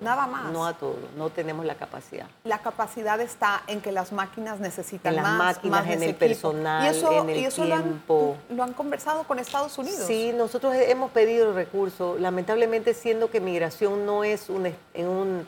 Nada 0.00 0.26
más. 0.26 0.52
No 0.52 0.66
a 0.66 0.74
todo, 0.74 0.96
no 1.16 1.30
tenemos 1.30 1.64
la 1.64 1.76
capacidad. 1.76 2.26
La 2.44 2.58
capacidad 2.58 3.20
está 3.20 3.62
en 3.66 3.80
que 3.80 3.92
las 3.92 4.12
máquinas 4.12 4.58
necesitan 4.58 5.14
en 5.14 5.22
las 5.22 5.32
máquinas, 5.32 5.86
en 5.88 6.02
el 6.02 6.14
personal, 6.14 6.94
en 6.94 7.30
el 7.30 7.52
tiempo. 7.52 8.36
Lo 8.48 8.54
han, 8.54 8.56
lo 8.56 8.62
han 8.64 8.72
conversado 8.72 9.24
con 9.24 9.38
Estados 9.38 9.78
Unidos. 9.78 10.06
Sí, 10.06 10.32
nosotros 10.34 10.74
hemos 10.74 11.10
pedido 11.12 11.52
recursos, 11.52 12.20
lamentablemente 12.20 12.94
siendo 12.94 13.30
que 13.30 13.40
mi 13.40 13.59
no 13.96 14.24
es 14.24 14.48
un, 14.48 14.72
un 14.96 15.46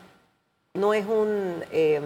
no 0.73 0.93
es 0.93 1.05
un, 1.05 1.63
em, 1.71 2.03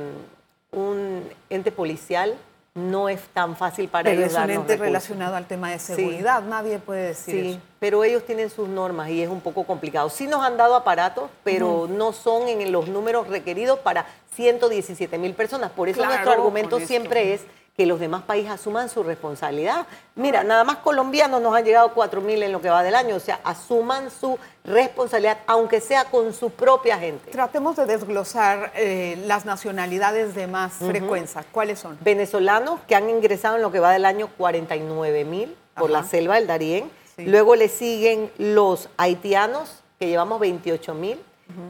un 0.71 1.23
ente 1.49 1.71
policial, 1.71 2.35
no 2.75 3.09
es 3.09 3.21
tan 3.33 3.55
fácil 3.55 3.89
para 3.89 4.09
pero 4.09 4.21
ellos 4.21 4.33
es 4.33 4.39
un 4.39 4.49
ente 4.49 4.77
relacionado 4.77 5.35
al 5.35 5.47
tema 5.47 5.71
de 5.71 5.79
seguridad, 5.79 6.43
nadie 6.43 6.77
puede 6.79 7.07
decir 7.07 7.53
sí, 7.53 7.59
pero 7.79 8.03
ellos 8.03 8.23
tienen 8.25 8.49
sus 8.49 8.67
normas 8.69 9.09
y 9.09 9.23
es 9.23 9.29
un 9.29 9.41
poco 9.41 9.63
complicado. 9.63 10.09
Sí 10.09 10.27
nos 10.27 10.43
han 10.43 10.57
dado 10.57 10.75
aparatos, 10.75 11.29
pero 11.43 11.87
no 11.89 12.13
son 12.13 12.47
en 12.47 12.71
los 12.71 12.87
números 12.87 13.27
requeridos 13.27 13.79
para 13.79 14.05
117 14.35 15.17
mil 15.17 15.33
personas. 15.33 15.71
Por 15.71 15.89
eso 15.89 16.05
nuestro 16.05 16.31
argumento 16.31 16.79
siempre 16.79 17.33
es 17.33 17.41
que 17.77 17.85
los 17.85 17.99
demás 17.99 18.23
países 18.23 18.49
asuman 18.49 18.89
su 18.89 19.03
responsabilidad. 19.03 19.85
Mira, 20.15 20.43
nada 20.43 20.63
más 20.63 20.77
colombianos 20.77 21.39
nos 21.39 21.55
han 21.55 21.63
llegado 21.63 21.93
4.000 21.93 22.41
en 22.41 22.51
lo 22.51 22.59
que 22.59 22.71
va 22.71 22.81
del 22.81 22.95
año, 22.95 23.15
o 23.15 23.19
sea, 23.19 23.39
asuman 23.43 24.09
su 24.09 24.39
responsabilidad, 24.63 25.37
aunque 25.45 25.79
sea 25.79 26.05
con 26.05 26.33
su 26.33 26.49
propia 26.49 26.97
gente. 26.97 27.29
Tratemos 27.29 27.75
de 27.75 27.85
desglosar 27.85 28.71
eh, 28.75 29.21
las 29.27 29.45
nacionalidades 29.45 30.33
de 30.33 30.47
más 30.47 30.73
frecuencia. 30.73 31.45
¿Cuáles 31.51 31.77
son? 31.77 31.99
Venezolanos 32.01 32.79
que 32.87 32.95
han 32.95 33.11
ingresado 33.11 33.57
en 33.57 33.61
lo 33.61 33.71
que 33.71 33.79
va 33.79 33.91
del 33.91 34.05
año 34.05 34.27
49.000 34.39 35.53
por 35.75 35.91
la 35.91 36.03
selva 36.03 36.35
del 36.35 36.47
Darién. 36.47 36.89
Luego 37.17 37.55
le 37.55 37.69
siguen 37.69 38.31
los 38.39 38.89
haitianos, 38.97 39.83
que 39.99 40.07
llevamos 40.07 40.41
28.000. 40.41 41.17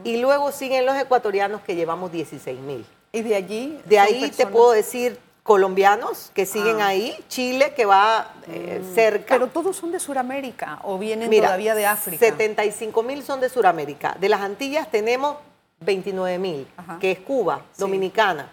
Y 0.04 0.16
luego 0.16 0.52
siguen 0.52 0.86
los 0.86 0.96
ecuatorianos, 0.96 1.60
que 1.60 1.76
llevamos 1.76 2.10
16.000. 2.12 2.84
¿Y 3.12 3.22
de 3.22 3.34
allí? 3.34 3.80
De 3.84 3.98
ahí 3.98 4.30
te 4.30 4.46
puedo 4.46 4.72
decir 4.72 5.18
colombianos 5.48 6.30
que 6.34 6.44
siguen 6.44 6.82
ah. 6.82 6.88
ahí, 6.88 7.16
Chile 7.28 7.72
que 7.74 7.86
va 7.86 8.32
eh, 8.48 8.82
mm. 8.84 8.94
cerca. 8.94 9.34
Pero 9.34 9.46
todos 9.46 9.74
son 9.74 9.90
de 9.90 9.98
Sudamérica 9.98 10.78
o 10.82 10.98
vienen 10.98 11.30
todavía 11.30 11.74
de 11.74 11.86
África. 11.86 12.18
75 12.18 13.02
mil 13.02 13.22
son 13.22 13.40
de 13.40 13.48
Sudamérica. 13.48 14.14
De 14.20 14.28
las 14.28 14.42
Antillas 14.42 14.90
tenemos 14.90 15.38
29 15.80 16.38
mil, 16.38 16.68
que 17.00 17.12
es 17.12 17.20
Cuba, 17.20 17.62
Dominicana. 17.78 18.50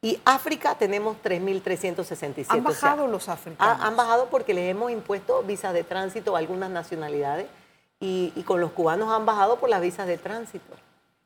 Y 0.00 0.20
África 0.24 0.76
tenemos 0.76 1.16
3.367. 1.24 2.46
¿Han 2.50 2.62
bajado 2.62 3.08
los 3.08 3.28
africanos? 3.28 3.78
han 3.82 3.96
bajado 3.96 4.26
porque 4.30 4.54
les 4.54 4.70
hemos 4.70 4.92
impuesto 4.92 5.42
visas 5.42 5.74
de 5.74 5.82
tránsito 5.82 6.36
a 6.36 6.38
algunas 6.38 6.70
nacionalidades 6.70 7.48
y, 7.98 8.32
y 8.36 8.42
con 8.44 8.60
los 8.60 8.70
cubanos 8.70 9.12
han 9.12 9.26
bajado 9.26 9.58
por 9.58 9.68
las 9.68 9.82
visas 9.82 10.06
de 10.06 10.16
tránsito. 10.16 10.76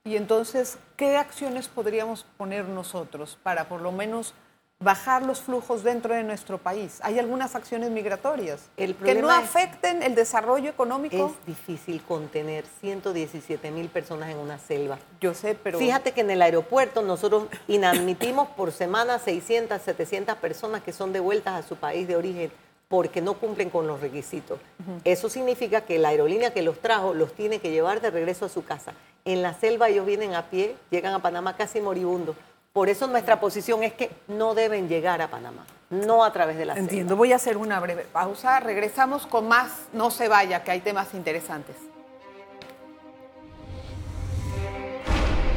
Y 0.02 0.16
entonces, 0.16 0.78
¿qué 0.96 1.18
acciones 1.18 1.68
podríamos 1.68 2.24
poner 2.38 2.64
nosotros 2.64 3.37
para 3.42 3.68
por 3.68 3.83
lo 3.83 3.92
menos 3.92 4.33
bajar 4.82 5.26
los 5.26 5.42
flujos 5.42 5.82
dentro 5.84 6.14
de 6.14 6.22
nuestro 6.22 6.56
país. 6.56 7.00
Hay 7.02 7.18
algunas 7.18 7.54
acciones 7.54 7.90
migratorias 7.90 8.70
que 8.76 9.14
no 9.14 9.30
afecten 9.30 10.02
el 10.02 10.14
desarrollo 10.14 10.70
económico. 10.70 11.34
Es 11.38 11.46
difícil 11.46 12.02
contener 12.02 12.64
117 12.80 13.70
mil 13.72 13.88
personas 13.88 14.30
en 14.30 14.38
una 14.38 14.58
selva. 14.58 14.98
Yo 15.20 15.34
sé, 15.34 15.54
pero... 15.54 15.78
Fíjate 15.78 16.12
que 16.12 16.22
en 16.22 16.30
el 16.30 16.40
aeropuerto 16.40 17.02
nosotros 17.02 17.44
inadmitimos 17.68 18.48
por 18.48 18.72
semana 18.72 19.18
600, 19.18 19.82
700 19.82 20.36
personas 20.36 20.82
que 20.82 20.94
son 20.94 21.12
devueltas 21.12 21.62
a 21.62 21.68
su 21.68 21.76
país 21.76 22.08
de 22.08 22.16
origen 22.16 22.50
porque 22.88 23.20
no 23.20 23.34
cumplen 23.34 23.68
con 23.68 23.86
los 23.86 24.00
requisitos. 24.00 24.58
Eso 25.04 25.28
significa 25.28 25.82
que 25.82 25.98
la 25.98 26.08
aerolínea 26.08 26.54
que 26.54 26.62
los 26.62 26.80
trajo 26.80 27.12
los 27.12 27.34
tiene 27.34 27.58
que 27.60 27.70
llevar 27.70 28.00
de 28.00 28.10
regreso 28.10 28.46
a 28.46 28.48
su 28.48 28.64
casa. 28.64 28.94
En 29.26 29.42
la 29.42 29.52
selva 29.52 29.90
ellos 29.90 30.06
vienen 30.06 30.34
a 30.34 30.48
pie, 30.48 30.74
llegan 30.90 31.12
a 31.12 31.20
Panamá 31.20 31.54
casi 31.54 31.80
moribundos 31.80 32.34
por 32.72 32.88
eso 32.88 33.06
nuestra 33.06 33.40
posición 33.40 33.83
es 33.83 33.92
que 33.94 34.11
no 34.28 34.54
deben 34.54 34.88
llegar 34.88 35.20
a 35.22 35.28
Panamá, 35.28 35.66
no 35.90 36.24
a 36.24 36.33
través 36.33 36.56
de 36.56 36.64
la 36.64 36.76
Entiendo, 36.76 37.16
voy 37.16 37.33
a 37.33 37.37
hacer 37.37 37.56
una 37.56 37.80
breve 37.80 38.04
pausa, 38.04 38.61
regresamos 38.61 39.26
con 39.26 39.48
más, 39.48 39.88
no 39.92 40.11
se 40.11 40.28
vaya, 40.28 40.62
que 40.62 40.70
hay 40.70 40.80
temas 40.80 41.14
interesantes. 41.14 41.76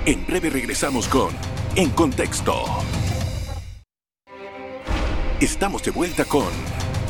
En 0.05 0.25
breve 0.25 0.49
regresamos 0.49 1.07
con 1.07 1.29
En 1.75 1.91
Contexto. 1.91 2.65
Estamos 5.39 5.83
de 5.83 5.91
vuelta 5.91 6.25
con 6.25 6.49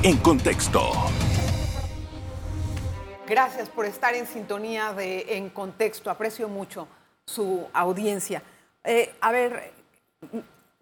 En 0.03 0.17
Contexto. 0.17 0.91
Gracias 3.27 3.69
por 3.69 3.85
estar 3.85 4.13
en 4.13 4.27
sintonía 4.27 4.93
de 4.93 5.37
En 5.37 5.49
Contexto. 5.49 6.11
Aprecio 6.11 6.49
mucho 6.49 6.87
su 7.25 7.65
audiencia. 7.73 8.43
Eh, 8.83 9.15
a 9.21 9.31
ver, 9.31 9.71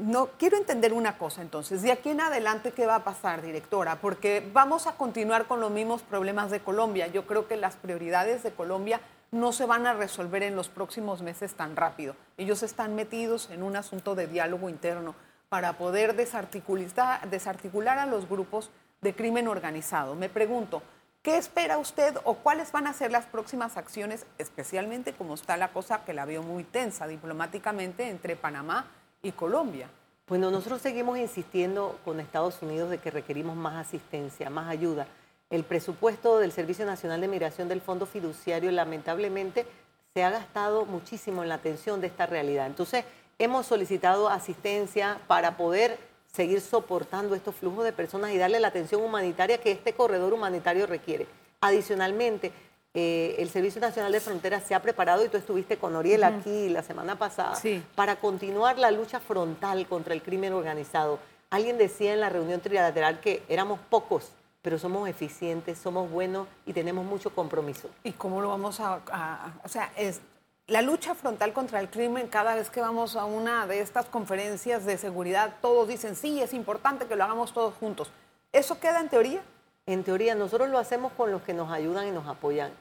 no 0.02 0.30
quiero 0.38 0.58
entender 0.58 0.94
una 0.94 1.18
cosa 1.18 1.42
entonces, 1.42 1.84
de 1.84 1.92
aquí 1.92 2.10
en 2.10 2.22
adelante 2.22 2.72
qué 2.72 2.86
va 2.88 2.96
a 2.96 3.04
pasar, 3.04 3.42
directora, 3.42 3.98
porque 4.02 4.48
vamos 4.52 4.88
a 4.88 4.94
continuar 4.94 5.46
con 5.46 5.60
los 5.60 5.72
mismos 5.72 6.02
problemas 6.02 6.50
de 6.50 6.60
Colombia. 6.60 7.08
Yo 7.08 7.28
creo 7.28 7.48
que 7.48 7.56
las 7.56 7.76
prioridades 7.76 8.42
de 8.42 8.52
Colombia 8.52 9.00
no 9.30 9.54
se 9.54 9.66
van 9.66 9.86
a 9.86 9.94
resolver 9.94 10.44
en 10.44 10.56
los 10.56 10.70
próximos 10.70 11.22
meses 11.22 11.54
tan 11.54 11.76
rápido. 11.76 12.16
Ellos 12.38 12.64
están 12.64 12.96
metidos 12.96 13.50
en 13.52 13.64
un 13.64 13.76
asunto 13.76 14.16
de 14.16 14.28
diálogo 14.28 14.70
interno 14.70 15.16
para 15.50 15.74
poder 15.74 16.16
desarticular, 16.16 18.00
a 18.00 18.06
los 18.06 18.28
grupos 18.28 18.72
de 19.02 19.14
crimen 19.14 19.48
organizado. 19.48 20.16
Me 20.16 20.30
pregunto, 20.30 20.82
¿qué 21.22 21.38
espera 21.38 21.78
usted 21.78 22.18
o 22.24 22.36
cuáles 22.36 22.72
van 22.72 22.88
a 22.88 22.94
ser 22.94 23.12
las 23.12 23.26
próximas 23.26 23.78
acciones, 23.78 24.26
especialmente 24.38 25.14
como 25.14 25.36
está 25.36 25.58
la 25.58 25.72
cosa 25.72 26.04
que 26.06 26.14
la 26.14 26.26
veo 26.26 26.42
muy 26.42 26.64
tensa 26.64 27.08
diplomáticamente 27.08 28.10
entre 28.10 28.36
Panamá 28.36 28.88
Colombia. 29.30 29.88
Bueno, 30.28 30.50
nosotros 30.50 30.82
seguimos 30.82 31.20
insistiendo 31.20 32.00
con 32.04 32.20
Estados 32.20 32.60
Unidos 32.64 32.90
de 32.90 32.98
que 32.98 33.12
requerimos 33.12 33.56
más 33.56 33.86
asistencia, 33.86 34.50
más 34.50 34.68
ayuda. 34.68 35.06
El 35.52 35.64
presupuesto 35.64 36.40
del 36.40 36.52
Servicio 36.52 36.86
Nacional 36.86 37.22
de 37.22 37.28
Migración 37.28 37.68
del 37.68 37.82
Fondo 37.82 38.08
Fiduciario 38.08 38.72
lamentablemente 38.72 39.68
se 40.14 40.24
ha 40.24 40.32
gastado 40.32 40.86
muchísimo 40.86 41.44
en 41.44 41.50
la 41.50 41.56
atención 41.56 42.02
de 42.02 42.08
esta 42.08 42.26
realidad. 42.26 42.66
Entonces, 42.66 43.06
hemos 43.38 43.68
solicitado 43.68 44.28
asistencia 44.28 45.20
para 45.28 45.56
poder 45.56 46.00
seguir 46.34 46.62
soportando 46.62 47.36
estos 47.36 47.56
flujos 47.56 47.84
de 47.84 47.94
personas 47.94 48.32
y 48.32 48.38
darle 48.38 48.60
la 48.60 48.70
atención 48.70 49.04
humanitaria 49.04 49.60
que 49.60 49.72
este 49.72 49.94
corredor 49.94 50.34
humanitario 50.34 50.88
requiere. 50.88 51.28
Adicionalmente, 51.60 52.52
eh, 52.94 53.36
el 53.40 53.50
Servicio 53.50 53.80
Nacional 53.82 54.12
de 54.12 54.20
Fronteras 54.20 54.64
se 54.64 54.76
ha 54.76 54.82
preparado, 54.82 55.24
y 55.26 55.30
tú 55.30 55.38
estuviste 55.38 55.78
con 55.78 55.96
Oriel 55.96 56.24
aquí 56.24 56.70
la 56.70 56.84
semana 56.84 57.18
pasada, 57.18 57.56
para 57.96 58.18
continuar 58.18 58.78
la 58.78 58.92
lucha 58.92 59.20
frontal 59.20 59.88
contra 59.88 60.14
el 60.14 60.22
crimen 60.22 60.54
organizado. 60.54 61.20
Alguien 61.50 61.78
decía 61.78 62.14
en 62.14 62.20
la 62.22 62.30
reunión 62.30 62.60
trilateral 62.62 63.20
que 63.20 63.44
éramos 63.50 63.80
pocos 63.90 64.32
pero 64.64 64.78
somos 64.78 65.10
eficientes, 65.10 65.80
somos 65.80 66.12
buenos 66.12 66.48
y 66.68 66.74
tenemos 66.74 67.04
mucho 67.04 67.34
compromiso. 67.34 67.90
¿Y 68.04 68.12
cómo 68.12 68.42
lo 68.42 68.50
vamos 68.50 68.80
a, 68.80 69.02
a- 69.12 69.54
o 69.64 69.68
sea, 69.68 69.92
es 69.98 70.22
la 70.68 70.84
lucha 70.84 71.16
frontal 71.16 71.52
contra 71.52 71.80
el 71.80 71.90
crimen, 71.90 72.28
cada 72.28 72.54
vez 72.54 72.70
que 72.70 72.80
vamos 72.80 73.16
a 73.16 73.26
una 73.26 73.66
de 73.66 73.80
estas 73.80 74.06
conferencias 74.06 74.86
de 74.86 75.00
seguridad, 75.00 75.56
todos 75.64 75.88
dicen, 75.88 76.16
sí, 76.16 76.44
es 76.44 76.54
importante 76.54 77.08
que 77.08 77.16
lo 77.16 77.24
hagamos 77.24 77.54
todos 77.54 77.74
juntos. 77.74 78.12
¿Eso 78.54 78.80
queda 78.80 79.00
en 79.00 79.10
teoría? 79.10 79.42
En 79.86 80.04
teoría, 80.04 80.36
nosotros 80.36 80.70
lo 80.70 80.78
hacemos 80.78 81.12
con 81.14 81.32
los 81.32 81.42
que 81.42 81.54
nos 81.54 81.72
ayudan 81.72 82.08
y 82.08 82.12
nos 82.12 82.28
apoyan. 82.28 82.72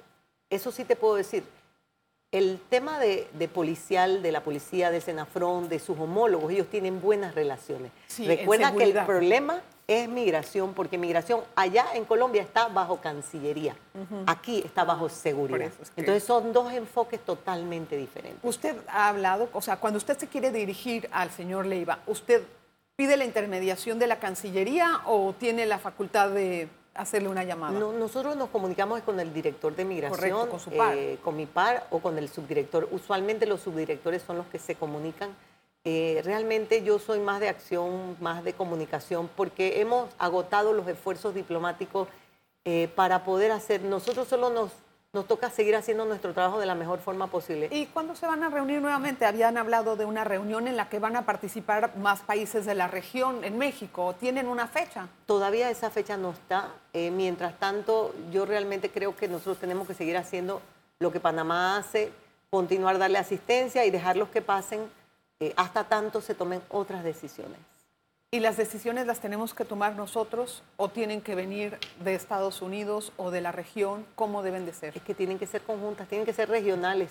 Eso 0.50 0.70
sí 0.70 0.84
te 0.84 0.96
puedo 0.96 1.14
decir. 1.14 1.44
El 2.32 2.60
tema 2.68 3.00
de, 3.00 3.28
de 3.32 3.48
policial, 3.48 4.22
de 4.22 4.30
la 4.30 4.44
policía, 4.44 4.92
de 4.92 5.00
Senafrón, 5.00 5.68
de 5.68 5.80
sus 5.80 5.98
homólogos, 5.98 6.52
ellos 6.52 6.68
tienen 6.68 7.00
buenas 7.00 7.34
relaciones. 7.34 7.90
Sí, 8.06 8.24
Recuerda 8.24 8.72
que 8.72 8.84
el 8.84 9.04
problema 9.04 9.62
es 9.88 10.08
migración, 10.08 10.72
porque 10.72 10.96
migración 10.96 11.40
allá 11.56 11.86
en 11.94 12.04
Colombia 12.04 12.40
está 12.42 12.68
bajo 12.68 13.00
Cancillería, 13.00 13.74
aquí 14.26 14.62
está 14.64 14.84
bajo 14.84 15.08
seguridad. 15.08 15.58
Por 15.58 15.66
eso 15.66 15.82
es 15.82 15.90
que- 15.90 16.00
Entonces 16.02 16.22
son 16.22 16.52
dos 16.52 16.72
enfoques 16.72 17.18
totalmente 17.24 17.96
diferentes. 17.96 18.38
Usted 18.44 18.76
ha 18.86 19.08
hablado, 19.08 19.48
o 19.52 19.60
sea, 19.60 19.78
cuando 19.78 19.96
usted 19.96 20.16
se 20.16 20.28
quiere 20.28 20.52
dirigir 20.52 21.08
al 21.10 21.32
señor 21.32 21.66
Leiva, 21.66 21.98
¿usted 22.06 22.44
pide 22.94 23.16
la 23.16 23.24
intermediación 23.24 23.98
de 23.98 24.06
la 24.06 24.20
Cancillería 24.20 25.00
o 25.06 25.32
tiene 25.36 25.66
la 25.66 25.80
facultad 25.80 26.30
de 26.30 26.68
hacerle 26.94 27.28
una 27.28 27.44
llamada? 27.44 27.78
No, 27.78 27.92
nosotros 27.92 28.36
nos 28.36 28.50
comunicamos 28.50 29.00
con 29.02 29.18
el 29.20 29.32
director 29.32 29.74
de 29.74 29.84
migración, 29.84 30.18
Correcto, 30.18 30.48
con 30.50 30.60
su 30.60 30.70
par. 30.70 30.96
eh, 30.96 31.18
con 31.22 31.36
mi 31.36 31.46
par 31.46 31.86
o 31.90 32.00
con 32.00 32.18
el 32.18 32.28
subdirector. 32.28 32.88
Usualmente 32.90 33.46
los 33.46 33.60
subdirectores 33.60 34.22
son 34.22 34.36
los 34.36 34.46
que 34.46 34.58
se 34.58 34.74
comunican. 34.74 35.30
Eh, 35.84 36.20
realmente 36.24 36.82
yo 36.82 36.98
soy 36.98 37.20
más 37.20 37.40
de 37.40 37.48
acción, 37.48 38.16
más 38.20 38.44
de 38.44 38.52
comunicación, 38.52 39.30
porque 39.34 39.80
hemos 39.80 40.10
agotado 40.18 40.72
los 40.72 40.86
esfuerzos 40.88 41.34
diplomáticos 41.34 42.08
eh, 42.66 42.88
para 42.94 43.24
poder 43.24 43.50
hacer. 43.52 43.82
Nosotros 43.82 44.28
solo 44.28 44.50
nos, 44.50 44.72
nos 45.12 45.26
toca 45.26 45.50
seguir 45.50 45.74
haciendo 45.74 46.04
nuestro 46.04 46.32
trabajo 46.32 46.60
de 46.60 46.66
la 46.66 46.76
mejor 46.76 47.00
forma 47.00 47.26
posible. 47.26 47.68
¿Y 47.72 47.86
cuándo 47.86 48.14
se 48.14 48.28
van 48.28 48.44
a 48.44 48.48
reunir 48.48 48.80
nuevamente? 48.80 49.26
Habían 49.26 49.58
hablado 49.58 49.96
de 49.96 50.04
una 50.04 50.22
reunión 50.22 50.68
en 50.68 50.76
la 50.76 50.88
que 50.88 51.00
van 51.00 51.16
a 51.16 51.26
participar 51.26 51.96
más 51.96 52.20
países 52.20 52.64
de 52.64 52.76
la 52.76 52.86
región 52.86 53.42
en 53.42 53.58
México. 53.58 54.14
¿Tienen 54.20 54.46
una 54.46 54.68
fecha? 54.68 55.08
Todavía 55.26 55.68
esa 55.68 55.90
fecha 55.90 56.16
no 56.16 56.30
está. 56.30 56.68
Eh, 56.92 57.10
mientras 57.10 57.58
tanto, 57.58 58.14
yo 58.30 58.46
realmente 58.46 58.90
creo 58.90 59.16
que 59.16 59.26
nosotros 59.26 59.58
tenemos 59.58 59.88
que 59.88 59.94
seguir 59.94 60.16
haciendo 60.16 60.62
lo 61.00 61.10
que 61.10 61.18
Panamá 61.18 61.76
hace, 61.76 62.12
continuar 62.48 62.98
darle 62.98 63.18
asistencia 63.18 63.84
y 63.84 63.90
dejarlos 63.90 64.28
que 64.28 64.42
pasen 64.42 64.88
eh, 65.40 65.52
hasta 65.56 65.84
tanto 65.84 66.20
se 66.20 66.36
tomen 66.36 66.62
otras 66.68 67.02
decisiones. 67.02 67.58
¿Y 68.32 68.38
las 68.38 68.56
decisiones 68.56 69.08
las 69.08 69.18
tenemos 69.18 69.54
que 69.54 69.64
tomar 69.64 69.96
nosotros 69.96 70.62
o 70.76 70.88
tienen 70.88 71.20
que 71.20 71.34
venir 71.34 71.78
de 71.98 72.14
Estados 72.14 72.62
Unidos 72.62 73.12
o 73.16 73.32
de 73.32 73.40
la 73.40 73.50
región? 73.50 74.06
¿Cómo 74.14 74.44
deben 74.44 74.66
de 74.66 74.72
ser? 74.72 74.96
Es 74.96 75.02
que 75.02 75.16
tienen 75.16 75.36
que 75.36 75.48
ser 75.48 75.62
conjuntas, 75.62 76.06
tienen 76.06 76.24
que 76.24 76.32
ser 76.32 76.48
regionales, 76.48 77.10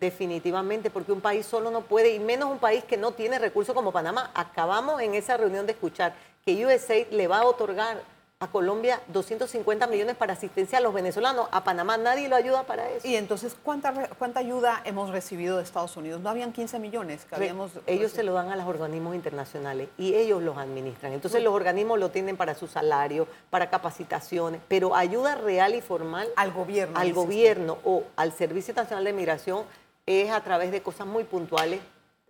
definitivamente, 0.00 0.90
porque 0.90 1.12
un 1.12 1.20
país 1.20 1.46
solo 1.46 1.70
no 1.70 1.82
puede, 1.82 2.12
y 2.12 2.18
menos 2.18 2.50
un 2.50 2.58
país 2.58 2.82
que 2.82 2.96
no 2.96 3.12
tiene 3.12 3.38
recursos 3.38 3.72
como 3.72 3.92
Panamá. 3.92 4.32
Acabamos 4.34 5.00
en 5.00 5.14
esa 5.14 5.36
reunión 5.36 5.64
de 5.64 5.74
escuchar 5.74 6.16
que 6.44 6.66
USAID 6.66 7.12
le 7.12 7.28
va 7.28 7.38
a 7.38 7.44
otorgar 7.44 8.02
a 8.42 8.48
Colombia 8.48 9.00
250 9.06 9.86
millones 9.86 10.16
para 10.16 10.32
asistencia 10.32 10.78
a 10.78 10.80
los 10.80 10.92
venezolanos. 10.92 11.46
A 11.52 11.62
Panamá 11.62 11.96
nadie 11.96 12.28
lo 12.28 12.34
ayuda 12.34 12.64
para 12.64 12.90
eso. 12.90 13.06
Y 13.06 13.14
entonces, 13.14 13.54
¿cuánta, 13.62 14.08
¿cuánta 14.18 14.40
ayuda 14.40 14.82
hemos 14.84 15.10
recibido 15.10 15.58
de 15.58 15.62
Estados 15.62 15.96
Unidos? 15.96 16.20
¿No 16.20 16.28
habían 16.28 16.52
15 16.52 16.80
millones 16.80 17.24
que 17.24 17.36
habíamos 17.36 17.70
ellos 17.86 18.10
se 18.10 18.24
lo 18.24 18.32
dan 18.32 18.50
a 18.50 18.56
los 18.56 18.66
organismos 18.66 19.14
internacionales 19.14 19.88
y 19.96 20.14
ellos 20.14 20.42
los 20.42 20.58
administran. 20.58 21.12
Entonces 21.12 21.40
los 21.40 21.54
organismos 21.54 22.00
lo 22.00 22.10
tienen 22.10 22.36
para 22.36 22.56
su 22.56 22.66
salario, 22.66 23.28
para 23.48 23.70
capacitaciones, 23.70 24.60
pero 24.66 24.96
ayuda 24.96 25.36
real 25.36 25.76
y 25.76 25.80
formal 25.80 26.28
Al 26.34 26.50
gobierno, 26.50 26.98
al 26.98 27.12
gobierno 27.12 27.78
o 27.84 28.02
al 28.16 28.32
Servicio 28.32 28.74
Nacional 28.74 29.04
de 29.04 29.12
Migración 29.12 29.64
es 30.04 30.32
a 30.32 30.42
través 30.42 30.72
de 30.72 30.82
cosas 30.82 31.06
muy 31.06 31.22
puntuales, 31.22 31.80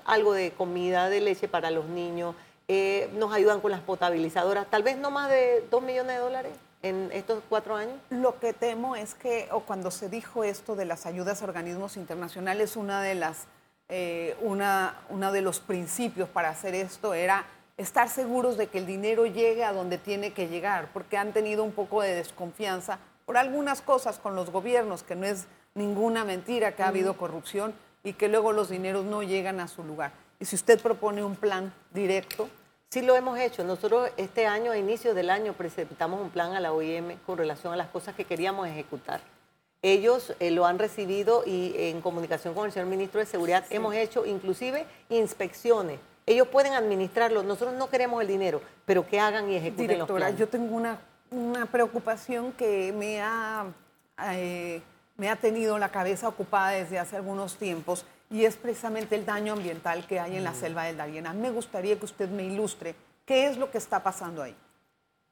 algo 0.04 0.34
de 0.34 0.50
comida, 0.50 1.08
de 1.08 1.22
leche 1.22 1.48
para 1.48 1.70
los 1.70 1.86
niños, 1.86 2.34
eh, 2.68 3.10
nos 3.14 3.32
ayudan 3.32 3.60
con 3.60 3.70
las 3.70 3.80
potabilizadoras, 3.80 4.66
tal 4.68 4.82
vez 4.82 4.96
no 4.96 5.10
más 5.10 5.28
de 5.28 5.64
dos 5.70 5.82
millones 5.82 6.16
de 6.16 6.22
dólares 6.22 6.52
en 6.82 7.10
estos 7.12 7.42
cuatro 7.48 7.76
años. 7.76 7.94
Lo 8.10 8.38
que 8.38 8.52
temo 8.52 8.96
es 8.96 9.14
que, 9.14 9.48
o 9.52 9.60
cuando 9.60 9.90
se 9.90 10.08
dijo 10.08 10.44
esto 10.44 10.74
de 10.74 10.84
las 10.84 11.06
ayudas 11.06 11.42
a 11.42 11.44
organismos 11.44 11.96
internacionales, 11.96 12.76
una 12.76 13.02
de 13.02 13.14
las, 13.14 13.46
eh, 13.88 14.36
una, 14.40 14.96
uno 15.08 15.32
de 15.32 15.42
los 15.42 15.60
principios 15.60 16.28
para 16.28 16.50
hacer 16.50 16.74
esto 16.74 17.14
era 17.14 17.46
estar 17.76 18.08
seguros 18.08 18.56
de 18.56 18.66
que 18.66 18.78
el 18.78 18.86
dinero 18.86 19.26
llegue 19.26 19.64
a 19.64 19.72
donde 19.72 19.98
tiene 19.98 20.32
que 20.32 20.48
llegar, 20.48 20.88
porque 20.92 21.16
han 21.16 21.32
tenido 21.32 21.64
un 21.64 21.72
poco 21.72 22.02
de 22.02 22.14
desconfianza 22.14 22.98
por 23.26 23.36
algunas 23.36 23.80
cosas 23.80 24.18
con 24.18 24.34
los 24.34 24.50
gobiernos, 24.50 25.02
que 25.02 25.14
no 25.14 25.26
es 25.26 25.46
ninguna 25.74 26.24
mentira 26.24 26.72
que 26.72 26.82
ha 26.82 26.88
habido 26.88 27.16
corrupción 27.16 27.74
y 28.04 28.14
que 28.14 28.28
luego 28.28 28.52
los 28.52 28.68
dineros 28.68 29.04
no 29.04 29.22
llegan 29.22 29.60
a 29.60 29.68
su 29.68 29.84
lugar. 29.84 30.12
Y 30.40 30.44
si 30.44 30.56
usted 30.56 30.80
propone 30.80 31.22
un 31.22 31.36
plan 31.36 31.72
directo, 31.92 32.48
Sí 32.92 33.00
lo 33.00 33.16
hemos 33.16 33.38
hecho. 33.38 33.64
Nosotros 33.64 34.10
este 34.18 34.46
año, 34.46 34.70
a 34.70 34.76
inicios 34.76 35.14
del 35.14 35.30
año, 35.30 35.54
presentamos 35.54 36.20
un 36.20 36.28
plan 36.28 36.52
a 36.52 36.60
la 36.60 36.74
OIM 36.74 37.16
con 37.24 37.38
relación 37.38 37.72
a 37.72 37.76
las 37.76 37.88
cosas 37.88 38.14
que 38.14 38.26
queríamos 38.26 38.68
ejecutar. 38.68 39.22
Ellos 39.80 40.34
eh, 40.40 40.50
lo 40.50 40.66
han 40.66 40.78
recibido 40.78 41.42
y 41.46 41.72
en 41.74 42.02
comunicación 42.02 42.52
con 42.52 42.66
el 42.66 42.72
señor 42.72 42.88
ministro 42.88 43.20
de 43.20 43.24
Seguridad 43.24 43.64
hemos 43.70 43.94
hecho 43.94 44.26
inclusive 44.26 44.84
inspecciones. 45.08 46.00
Ellos 46.26 46.48
pueden 46.48 46.74
administrarlo. 46.74 47.42
Nosotros 47.42 47.74
no 47.78 47.88
queremos 47.88 48.20
el 48.20 48.28
dinero, 48.28 48.60
pero 48.84 49.06
que 49.06 49.18
hagan 49.18 49.50
y 49.50 49.56
ejecuten 49.56 49.86
los 49.86 49.94
Directora, 49.94 50.26
planes. 50.26 50.38
yo 50.38 50.48
tengo 50.50 50.76
una, 50.76 51.00
una 51.30 51.64
preocupación 51.64 52.52
que 52.52 52.92
me 52.92 53.22
ha, 53.22 53.64
eh, 54.34 54.82
me 55.22 55.30
ha 55.30 55.36
tenido 55.36 55.78
la 55.78 55.90
cabeza 55.90 56.26
ocupada 56.26 56.70
desde 56.70 56.98
hace 56.98 57.14
algunos 57.14 57.54
tiempos 57.54 58.04
y 58.28 58.44
es 58.44 58.56
precisamente 58.56 59.14
el 59.14 59.24
daño 59.24 59.52
ambiental 59.52 60.04
que 60.04 60.18
hay 60.18 60.34
en 60.34 60.42
Mm. 60.42 60.44
la 60.44 60.54
selva 60.54 60.82
del 60.82 60.96
Darién. 60.96 61.28
A 61.28 61.32
mí 61.32 61.40
Me 61.40 61.50
gustaría 61.50 61.96
que 61.96 62.04
usted 62.06 62.28
me 62.28 62.42
ilustre 62.42 62.96
qué 63.24 63.46
es 63.46 63.56
lo 63.56 63.70
que 63.70 63.78
está 63.78 64.02
pasando 64.02 64.42
ahí. 64.42 64.56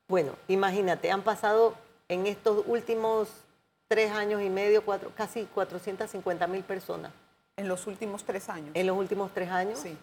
Bueno, 0.07 0.37
imagínate, 0.47 1.11
han 1.11 1.23
pasado 1.23 1.75
en 2.09 2.29
estos 2.29 2.63
últimos 2.69 3.29
tres 3.89 4.13
años 4.13 4.41
y 4.43 4.49
medio, 4.49 4.85
cuatro, 4.85 5.11
casi 5.17 5.47
450 5.47 6.47
mil 6.47 6.63
personas 6.63 7.11
En 7.57 7.67
los 7.67 7.89
últimos 7.89 8.23
tres 8.23 8.49
años. 8.49 8.71
en 8.75 8.87
los 8.87 8.97
últimos 8.97 9.33
tres 9.35 9.51
años. 9.51 9.81
Sí. 9.81 9.99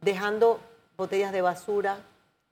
dejando 0.00 0.58
botellas 0.96 1.30
de 1.30 1.42
basura, 1.42 1.98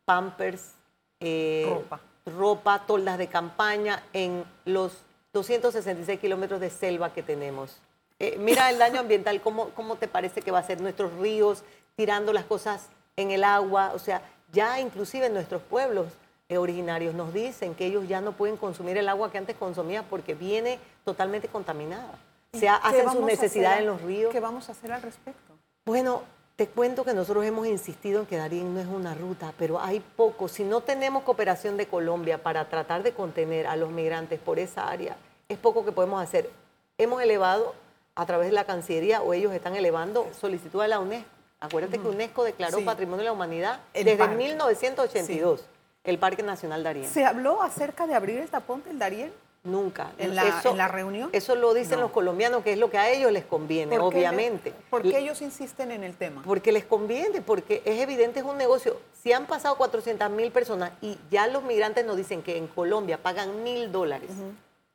pampers, 0.04 0.74
eh, 1.18 1.66
Ropa. 1.68 2.00
ropa, 2.26 2.86
toldas 2.86 3.18
de 3.18 3.26
campaña 3.26 4.04
en 4.12 4.44
los 4.66 4.92
266 5.38 6.18
kilómetros 6.18 6.60
de 6.60 6.70
selva 6.70 7.12
que 7.12 7.22
tenemos. 7.22 7.76
Eh, 8.18 8.36
mira 8.38 8.70
el 8.70 8.78
daño 8.78 8.98
ambiental, 9.00 9.40
¿cómo, 9.40 9.70
¿cómo 9.70 9.96
te 9.96 10.08
parece 10.08 10.42
que 10.42 10.50
va 10.50 10.58
a 10.58 10.64
ser 10.64 10.80
nuestros 10.80 11.12
ríos, 11.18 11.62
tirando 11.94 12.32
las 12.32 12.44
cosas 12.44 12.88
en 13.16 13.30
el 13.30 13.44
agua? 13.44 13.92
O 13.94 13.98
sea, 14.00 14.22
ya 14.52 14.80
inclusive 14.80 15.30
nuestros 15.30 15.62
pueblos 15.62 16.06
eh, 16.48 16.58
originarios 16.58 17.14
nos 17.14 17.32
dicen 17.32 17.74
que 17.74 17.86
ellos 17.86 18.08
ya 18.08 18.20
no 18.20 18.32
pueden 18.32 18.56
consumir 18.56 18.96
el 18.96 19.08
agua 19.08 19.30
que 19.30 19.38
antes 19.38 19.56
consumían 19.56 20.04
porque 20.10 20.34
viene 20.34 20.80
totalmente 21.04 21.46
contaminada. 21.46 22.18
O 22.52 22.58
sea, 22.58 22.80
¿Qué 22.82 22.88
hacen 22.88 23.10
sus 23.10 23.24
necesidades 23.24 23.80
en 23.80 23.86
los 23.86 24.02
ríos. 24.02 24.32
¿Qué 24.32 24.40
vamos 24.40 24.68
a 24.68 24.72
hacer 24.72 24.90
al 24.90 25.02
respecto? 25.02 25.54
Bueno, 25.84 26.22
te 26.56 26.66
cuento 26.66 27.04
que 27.04 27.14
nosotros 27.14 27.44
hemos 27.44 27.68
insistido 27.68 28.20
en 28.20 28.26
que 28.26 28.36
Darín 28.36 28.74
no 28.74 28.80
es 28.80 28.88
una 28.88 29.14
ruta, 29.14 29.52
pero 29.56 29.78
hay 29.80 30.00
poco. 30.00 30.48
Si 30.48 30.64
no 30.64 30.80
tenemos 30.80 31.22
cooperación 31.22 31.76
de 31.76 31.86
Colombia 31.86 32.42
para 32.42 32.68
tratar 32.68 33.04
de 33.04 33.12
contener 33.12 33.68
a 33.68 33.76
los 33.76 33.90
migrantes 33.90 34.40
por 34.40 34.58
esa 34.58 34.88
área, 34.88 35.16
es 35.48 35.56
poco 35.58 35.82
que 35.84 35.92
podemos 35.92 36.22
hacer. 36.22 36.50
Hemos 36.98 37.22
elevado 37.22 37.74
a 38.14 38.26
través 38.26 38.48
de 38.48 38.52
la 38.52 38.64
Cancillería 38.64 39.22
o 39.22 39.32
ellos 39.32 39.52
están 39.54 39.74
elevando 39.76 40.26
solicitud 40.38 40.80
a 40.82 40.88
la 40.88 40.98
UNESCO. 41.00 41.26
Acuérdate 41.60 41.98
que 41.98 42.06
UNESCO 42.06 42.44
declaró 42.44 42.78
Sí. 42.78 42.84
Patrimonio 42.84 43.18
de 43.20 43.24
la 43.24 43.32
Humanidad 43.32 43.80
El 43.94 44.04
desde 44.04 44.18
parque. 44.18 44.36
1982, 44.36 45.64
el 46.04 46.18
Parque 46.18 46.42
Nacional 46.42 46.84
Darién. 46.84 47.08
¿Se 47.08 47.24
habló 47.24 47.62
acerca 47.62 48.06
de 48.06 48.14
abrir 48.14 48.38
el 48.38 48.48
tapón 48.50 48.84
del 48.84 48.98
Darién? 48.98 49.32
Nunca. 49.64 50.12
¿En 50.18 50.36
la- 50.36 50.60
en 50.64 50.76
la 50.76 50.86
reunión? 50.88 51.30
Eso 51.32 51.54
lo 51.56 51.72
dicen 51.74 51.96
No. 51.98 52.02
los 52.04 52.10
colombianos, 52.12 52.62
que 52.62 52.72
es 52.74 52.78
lo 52.78 52.90
que 52.90 52.98
a 52.98 53.10
ellos 53.10 53.32
les 53.32 53.44
conviene, 53.44 53.98
¿Por 53.98 54.12
qué 54.12 54.20
le- 54.20 54.28
obviamente. 54.28 54.72
¿Por 54.90 55.02
qué 55.02 55.18
ellos 55.18 55.40
insisten 55.42 55.90
en 55.90 56.04
el 56.04 56.14
tema? 56.14 56.42
Porque 56.44 56.72
les 56.72 56.84
conviene, 56.84 57.40
porque 57.42 57.82
es 57.84 58.00
evidente, 58.00 58.40
es 58.40 58.44
un 58.46 58.56
negocio. 58.58 58.98
Si 59.22 59.32
han 59.32 59.46
pasado 59.46 59.76
400 59.76 60.30
mil 60.30 60.52
personas 60.52 60.92
y 61.00 61.18
ya 61.30 61.46
los 61.48 61.62
migrantes 61.64 62.04
nos 62.04 62.16
dicen 62.16 62.42
que 62.42 62.56
en 62.56 62.66
Colombia 62.68 63.18
pagan 63.20 63.62
mil 63.64 63.90
dólares 63.90 64.30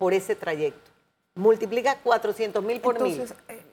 por 0.03 0.13
ese 0.13 0.35
trayecto, 0.35 0.91
multiplica 1.33 1.97
400 2.03 2.61
mil 2.61 2.81
por 2.81 3.01
mil. 3.01 3.21
Eh, 3.47 3.63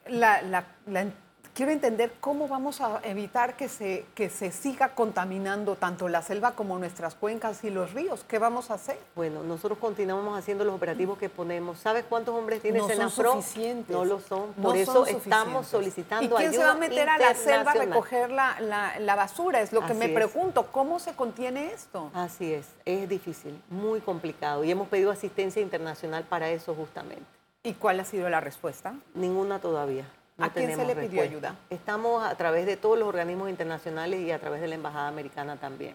quiero 1.55 1.73
entender 1.73 2.13
cómo 2.21 2.49
vamos 2.49 2.81
a 2.81 3.01
evitar 3.05 3.57
que 3.57 3.69
se, 3.69 4.05
que 4.15 4.31
se 4.31 4.51
siga 4.53 4.95
contaminando 4.95 5.77
tanto 5.77 6.09
la 6.09 6.23
selva 6.23 6.53
como 6.53 6.79
nuestras 6.79 7.15
cuencas 7.15 7.65
y 7.65 7.71
los 7.71 7.93
ríos. 7.93 8.25
¿Qué 8.27 8.39
vamos 8.39 8.71
a 8.71 8.75
hacer? 8.75 8.99
Bueno, 9.15 9.43
nosotros 9.43 9.79
continuamos 9.79 10.39
haciendo 10.39 10.65
los 10.65 10.75
operativos 10.75 11.19
que 11.19 11.29
ponemos. 11.29 11.79
¿Sabes 11.79 12.05
cuántos 12.09 12.35
hombres 12.35 12.63
tiene 12.63 12.79
no 12.79 12.89
Senafro? 12.89 13.33
Son 13.33 13.43
suficientes. 13.43 13.95
No 13.95 14.05
lo 14.05 14.21
son. 14.21 14.53
Por 14.55 14.77
eso 14.77 15.07
estamos 15.07 15.67
solicitando 15.67 16.37
ayuda. 16.37 16.41
¿Y 16.41 16.51
quién 16.51 16.61
se 16.61 16.67
va 16.67 16.73
a 16.73 16.79
meter 16.79 17.09
a 17.09 17.19
la 17.19 17.35
selva 17.35 17.73
a 17.73 17.75
recoger 17.75 18.31
la, 18.31 18.57
la, 18.99 19.15
basura? 19.15 19.61
Es 19.61 19.73
lo 19.73 19.85
que 19.87 19.95
me 19.95 20.09
pregunto. 20.09 20.67
¿Cómo 20.71 20.99
se 20.99 21.13
contiene 21.15 21.73
esto? 21.73 22.11
Así 22.15 22.53
es. 22.53 22.67
Es 22.85 23.09
difícil, 23.09 23.61
muy 23.69 24.01
complicado. 24.01 24.65
Y 24.65 24.71
hemos 24.71 24.89
pedido 24.89 25.11
asistencia 25.11 25.63
internacional 25.63 26.25
para 26.25 26.51
eso 26.51 26.75
justamente. 26.75 27.25
¿Y 27.63 27.75
cuál 27.75 28.01
ha 28.01 28.05
sido 28.05 28.29
la 28.31 28.41
respuesta? 28.41 28.95
Ninguna 29.15 29.59
todavía. 29.59 30.07
¿A 30.41 30.51
quién 30.51 30.75
se 30.75 30.85
le 30.85 30.97
pidió 30.97 31.23
ayuda? 31.23 31.57
Estamos 31.71 32.25
a 32.25 32.35
través 32.37 32.67
de 32.67 32.77
todos 32.77 32.99
los 32.99 33.09
organismos 33.09 33.51
internacionales 33.51 34.21
y 34.21 34.31
a 34.31 34.39
través 34.39 34.61
de 34.61 34.69
la 34.69 34.75
Embajada 34.75 35.09
Americana 35.09 35.57
también. 35.57 35.95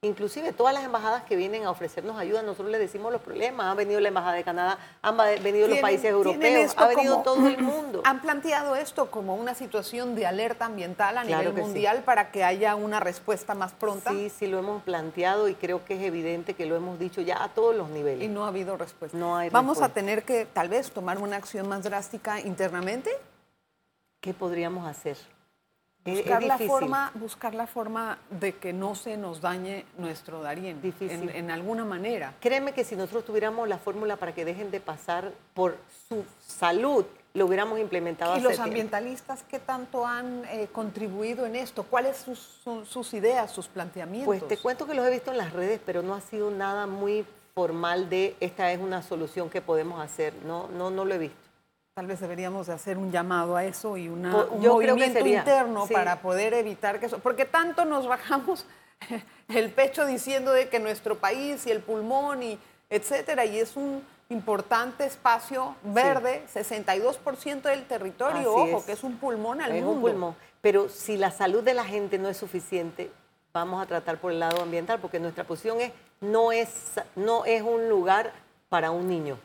Inclusive 0.00 0.52
todas 0.52 0.72
las 0.72 0.84
embajadas 0.84 1.24
que 1.24 1.34
vienen 1.34 1.64
a 1.64 1.72
ofrecernos 1.72 2.16
ayuda, 2.16 2.42
nosotros 2.42 2.70
les 2.70 2.78
decimos 2.78 3.10
los 3.10 3.20
problemas. 3.20 3.66
Ha 3.66 3.74
venido 3.74 3.98
la 3.98 4.06
Embajada 4.06 4.34
de 4.34 4.44
Canadá, 4.44 4.78
han 5.02 5.16
venido 5.16 5.66
los 5.66 5.80
países 5.80 6.04
europeos, 6.04 6.72
ha 6.76 6.86
venido 6.86 7.18
todo 7.22 7.48
el 7.48 7.58
mundo. 7.58 8.02
¿Han 8.04 8.22
planteado 8.22 8.76
esto 8.76 9.10
como 9.10 9.34
una 9.34 9.56
situación 9.56 10.14
de 10.14 10.24
alerta 10.24 10.66
ambiental 10.66 11.18
a 11.18 11.24
nivel 11.24 11.52
mundial 11.52 12.04
para 12.04 12.30
que 12.30 12.44
haya 12.44 12.76
una 12.76 13.00
respuesta 13.00 13.56
más 13.56 13.72
pronta? 13.72 14.12
Sí, 14.12 14.30
sí 14.30 14.46
lo 14.46 14.60
hemos 14.60 14.84
planteado 14.84 15.48
y 15.48 15.56
creo 15.56 15.84
que 15.84 15.94
es 15.94 16.02
evidente 16.02 16.54
que 16.54 16.66
lo 16.66 16.76
hemos 16.76 17.00
dicho 17.00 17.20
ya 17.20 17.42
a 17.42 17.48
todos 17.48 17.74
los 17.74 17.88
niveles. 17.88 18.22
Y 18.24 18.28
no 18.28 18.44
ha 18.44 18.48
habido 18.48 18.76
respuesta. 18.76 19.18
No 19.18 19.36
hay 19.36 19.50
¿Vamos 19.50 19.82
a 19.82 19.88
tener 19.88 20.22
que 20.22 20.46
tal 20.46 20.68
vez 20.68 20.92
tomar 20.92 21.18
una 21.18 21.34
acción 21.34 21.68
más 21.68 21.82
drástica 21.82 22.38
internamente? 22.38 23.10
¿Qué 24.20 24.34
podríamos 24.34 24.86
hacer? 24.86 25.16
Buscar, 26.04 26.42
la 26.42 26.58
forma, 26.58 27.10
buscar 27.14 27.54
la 27.54 27.66
forma 27.66 28.18
de 28.30 28.54
que 28.54 28.72
no 28.72 28.94
se 28.94 29.16
nos 29.16 29.40
dañe 29.40 29.84
nuestro 29.98 30.42
Darién 30.42 30.80
Difícil. 30.80 31.28
En, 31.30 31.50
alguna 31.50 31.84
manera. 31.84 32.34
Créeme 32.40 32.72
que 32.72 32.84
si 32.84 32.96
nosotros 32.96 33.24
tuviéramos 33.24 33.68
la 33.68 33.78
fórmula 33.78 34.16
para 34.16 34.34
que 34.34 34.44
dejen 34.44 34.70
de 34.70 34.80
pasar 34.80 35.32
por 35.54 35.76
su 36.08 36.24
salud, 36.46 37.04
lo 37.34 37.46
hubiéramos 37.46 37.78
implementado. 37.78 38.36
¿Y 38.36 38.40
los 38.40 38.58
ambientalistas 38.58 39.44
qué 39.48 39.58
tanto 39.58 40.06
han 40.06 40.44
eh, 40.46 40.68
contribuido 40.72 41.44
en 41.44 41.56
esto? 41.56 41.82
¿Cuáles 41.82 42.16
son 42.16 42.86
sus, 42.86 43.14
ideas, 43.14 43.50
sus 43.50 43.68
planteamientos? 43.68 44.26
Pues 44.26 44.48
te 44.48 44.56
cuento 44.56 44.86
que 44.86 44.94
los 44.94 45.06
he 45.06 45.10
visto 45.10 45.30
en 45.30 45.38
las 45.38 45.52
redes, 45.52 45.80
pero 45.84 46.02
no 46.02 46.14
ha 46.14 46.20
sido 46.20 46.50
nada 46.50 46.86
muy 46.86 47.26
formal 47.54 48.08
de 48.08 48.36
esta 48.40 48.72
es 48.72 48.80
una 48.80 49.02
solución 49.02 49.50
que 49.50 49.60
podemos 49.60 50.00
hacer. 50.00 50.32
No, 50.46 50.68
no, 50.68 50.90
no 50.90 51.04
lo 51.04 51.14
he 51.14 51.18
visto. 51.18 51.47
Tal 51.98 52.06
vez 52.06 52.20
deberíamos 52.20 52.68
de 52.68 52.74
hacer 52.74 52.96
un 52.96 53.10
llamado 53.10 53.56
a 53.56 53.64
eso 53.64 53.96
y 53.96 54.08
una, 54.08 54.44
un 54.44 54.64
movimiento 54.64 55.26
interno 55.26 55.84
para 55.88 56.20
poder 56.22 56.54
evitar 56.54 57.00
que 57.00 57.06
eso, 57.06 57.18
porque 57.18 57.44
tanto 57.44 57.84
nos 57.84 58.06
bajamos 58.06 58.66
el 59.48 59.70
pecho 59.72 60.06
diciendo 60.06 60.52
de 60.52 60.68
que 60.68 60.78
nuestro 60.78 61.18
país 61.18 61.66
y 61.66 61.72
el 61.72 61.80
pulmón 61.80 62.44
y 62.44 62.56
etcétera, 62.88 63.44
y 63.46 63.58
es 63.58 63.76
un 63.76 64.00
importante 64.28 65.06
espacio 65.06 65.74
verde, 65.82 66.44
62% 66.54 67.62
del 67.62 67.84
territorio, 67.86 68.54
ojo, 68.54 68.86
que 68.86 68.92
es 68.92 69.02
un 69.02 69.16
pulmón 69.16 69.60
al 69.60 69.72
es 69.72 69.82
mundo. 69.82 69.96
Un 69.96 70.00
pulmón. 70.00 70.36
Pero 70.60 70.88
si 70.88 71.16
la 71.16 71.32
salud 71.32 71.64
de 71.64 71.74
la 71.74 71.84
gente 71.84 72.16
no 72.16 72.28
es 72.28 72.36
suficiente, 72.36 73.10
vamos 73.52 73.82
a 73.82 73.86
tratar 73.86 74.18
por 74.18 74.30
el 74.30 74.38
lado 74.38 74.62
ambiental, 74.62 75.00
porque 75.00 75.18
nuestra 75.18 75.42
posición 75.42 75.80
es 75.80 75.90
no 76.20 76.52
es, 76.52 76.68
no 77.16 77.44
es 77.44 77.60
un 77.62 77.88
lugar 77.88 78.34
para 78.68 78.92
un 78.92 79.08
niño. 79.08 79.36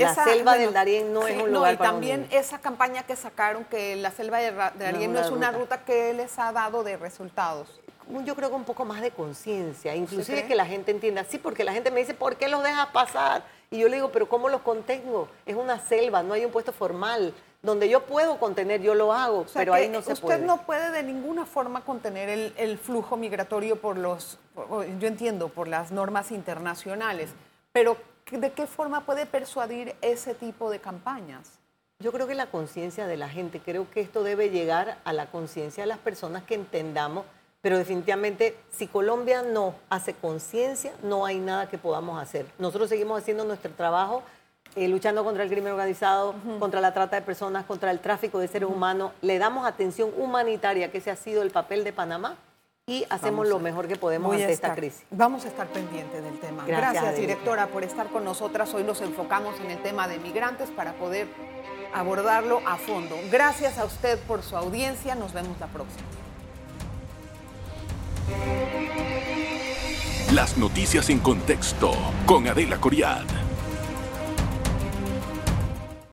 La 0.00 0.14
selva 0.14 0.56
del 0.56 0.72
Darién 0.72 1.12
no 1.12 1.26
es 1.26 1.40
un 1.40 1.52
lugar 1.52 1.74
no, 1.78 1.84
y 1.84 1.86
también 1.88 2.26
esa 2.30 2.58
campaña 2.60 3.02
que 3.04 3.16
sacaron 3.16 3.64
que 3.64 3.96
la 3.96 4.10
selva 4.10 4.38
del 4.38 4.54
Darién 4.78 5.12
no, 5.12 5.20
es 5.20 5.30
una 5.30 5.50
ruta. 5.50 5.84
que 5.84 6.12
les 6.14 6.38
ha 6.38 6.52
dado 6.52 6.82
de 6.82 6.96
resultados. 6.96 7.80
Yo 8.24 8.34
creo 8.34 8.48
que 8.48 8.56
un 8.56 8.64
poco 8.64 8.84
más 8.84 9.02
de 9.02 9.12
conciencia, 9.12 9.94
inclusive 9.94 10.46
que 10.46 10.56
la 10.56 10.66
gente 10.66 10.90
entienda, 10.90 11.24
sí, 11.24 11.38
porque 11.38 11.62
la 11.62 11.72
gente 11.72 11.92
me 11.92 12.00
dice, 12.00 12.12
¿por 12.12 12.36
qué 12.36 12.48
los 12.48 12.62
dejas 12.62 12.88
pasar? 12.88 13.44
Y 13.70 13.78
yo 13.78 13.88
le 13.88 13.96
digo, 13.96 14.10
pero 14.10 14.28
¿cómo 14.28 14.48
los 14.48 14.62
contengo? 14.62 15.28
Es 15.46 15.54
una 15.54 15.78
selva, 15.78 16.22
no 16.24 16.34
hay 16.34 16.44
un 16.44 16.50
puesto 16.50 16.72
formal. 16.72 17.32
Donde 17.62 17.88
yo 17.90 18.06
puedo 18.06 18.38
contener, 18.38 18.80
yo 18.80 18.94
lo 18.94 19.12
hago, 19.12 19.44
pero 19.52 19.74
ahí 19.74 19.88
no 19.88 20.00
se 20.00 20.16
puede. 20.16 20.36
Usted 20.36 20.46
no 20.46 20.62
puede 20.62 20.90
de 20.90 21.02
ninguna 21.02 21.44
forma 21.44 21.84
contener 21.84 22.30
el, 22.30 22.54
el 22.56 22.78
flujo 22.78 23.18
migratorio 23.18 23.76
por 23.76 23.98
los, 23.98 24.38
yo 24.98 25.06
entiendo, 25.06 25.50
por 25.50 25.68
las 25.68 25.92
normas 25.92 26.32
internacionales, 26.32 27.30
pero 27.72 27.98
¿De 28.30 28.52
qué 28.52 28.68
forma 28.68 29.00
puede 29.00 29.26
persuadir 29.26 29.96
ese 30.02 30.34
tipo 30.34 30.70
de 30.70 30.78
campañas? 30.78 31.58
Yo 31.98 32.12
creo 32.12 32.28
que 32.28 32.36
la 32.36 32.46
conciencia 32.46 33.08
de 33.08 33.16
la 33.16 33.28
gente, 33.28 33.58
creo 33.58 33.90
que 33.90 34.00
esto 34.00 34.22
debe 34.22 34.50
llegar 34.50 34.98
a 35.04 35.12
la 35.12 35.26
conciencia 35.26 35.82
de 35.82 35.88
las 35.88 35.98
personas 35.98 36.44
que 36.44 36.54
entendamos, 36.54 37.24
pero 37.60 37.76
definitivamente 37.76 38.56
si 38.70 38.86
Colombia 38.86 39.42
no 39.42 39.74
hace 39.90 40.14
conciencia, 40.14 40.92
no 41.02 41.26
hay 41.26 41.40
nada 41.40 41.68
que 41.68 41.76
podamos 41.76 42.22
hacer. 42.22 42.46
Nosotros 42.58 42.88
seguimos 42.88 43.20
haciendo 43.20 43.44
nuestro 43.44 43.72
trabajo, 43.72 44.22
eh, 44.76 44.86
luchando 44.86 45.24
contra 45.24 45.42
el 45.42 45.50
crimen 45.50 45.72
organizado, 45.72 46.36
contra 46.60 46.80
la 46.80 46.94
trata 46.94 47.16
de 47.16 47.22
personas, 47.22 47.64
contra 47.64 47.90
el 47.90 47.98
tráfico 47.98 48.38
de 48.38 48.46
seres 48.46 48.68
humanos, 48.70 49.10
le 49.22 49.38
damos 49.38 49.66
atención 49.66 50.12
humanitaria, 50.16 50.92
que 50.92 50.98
ese 50.98 51.10
ha 51.10 51.16
sido 51.16 51.42
el 51.42 51.50
papel 51.50 51.82
de 51.82 51.92
Panamá, 51.92 52.36
y 52.90 53.06
hacemos 53.08 53.46
lo 53.46 53.60
mejor 53.60 53.86
que 53.86 53.94
podemos 53.94 54.32
ante 54.32 54.52
esta 54.52 54.74
crisis. 54.74 55.04
Vamos 55.12 55.44
a 55.44 55.48
estar 55.48 55.68
pendientes 55.68 56.24
del 56.24 56.40
tema. 56.40 56.64
Gracias, 56.66 57.16
directora, 57.16 57.68
por 57.68 57.84
estar 57.84 58.08
con 58.08 58.24
nosotras. 58.24 58.74
Hoy 58.74 58.82
nos 58.82 59.00
enfocamos 59.00 59.54
en 59.60 59.70
el 59.70 59.80
tema 59.80 60.08
de 60.08 60.18
migrantes 60.18 60.70
para 60.70 60.94
poder 60.94 61.28
abordarlo 61.94 62.60
a 62.66 62.76
fondo. 62.78 63.16
Gracias 63.30 63.78
a 63.78 63.84
usted 63.84 64.18
por 64.26 64.42
su 64.42 64.56
audiencia. 64.56 65.14
Nos 65.14 65.32
vemos 65.32 65.56
la 65.60 65.68
próxima. 65.68 66.02
Las 70.32 70.58
noticias 70.58 71.10
en 71.10 71.20
contexto 71.20 71.92
con 72.26 72.48
Adela 72.48 72.80
Coriad. 72.80 73.49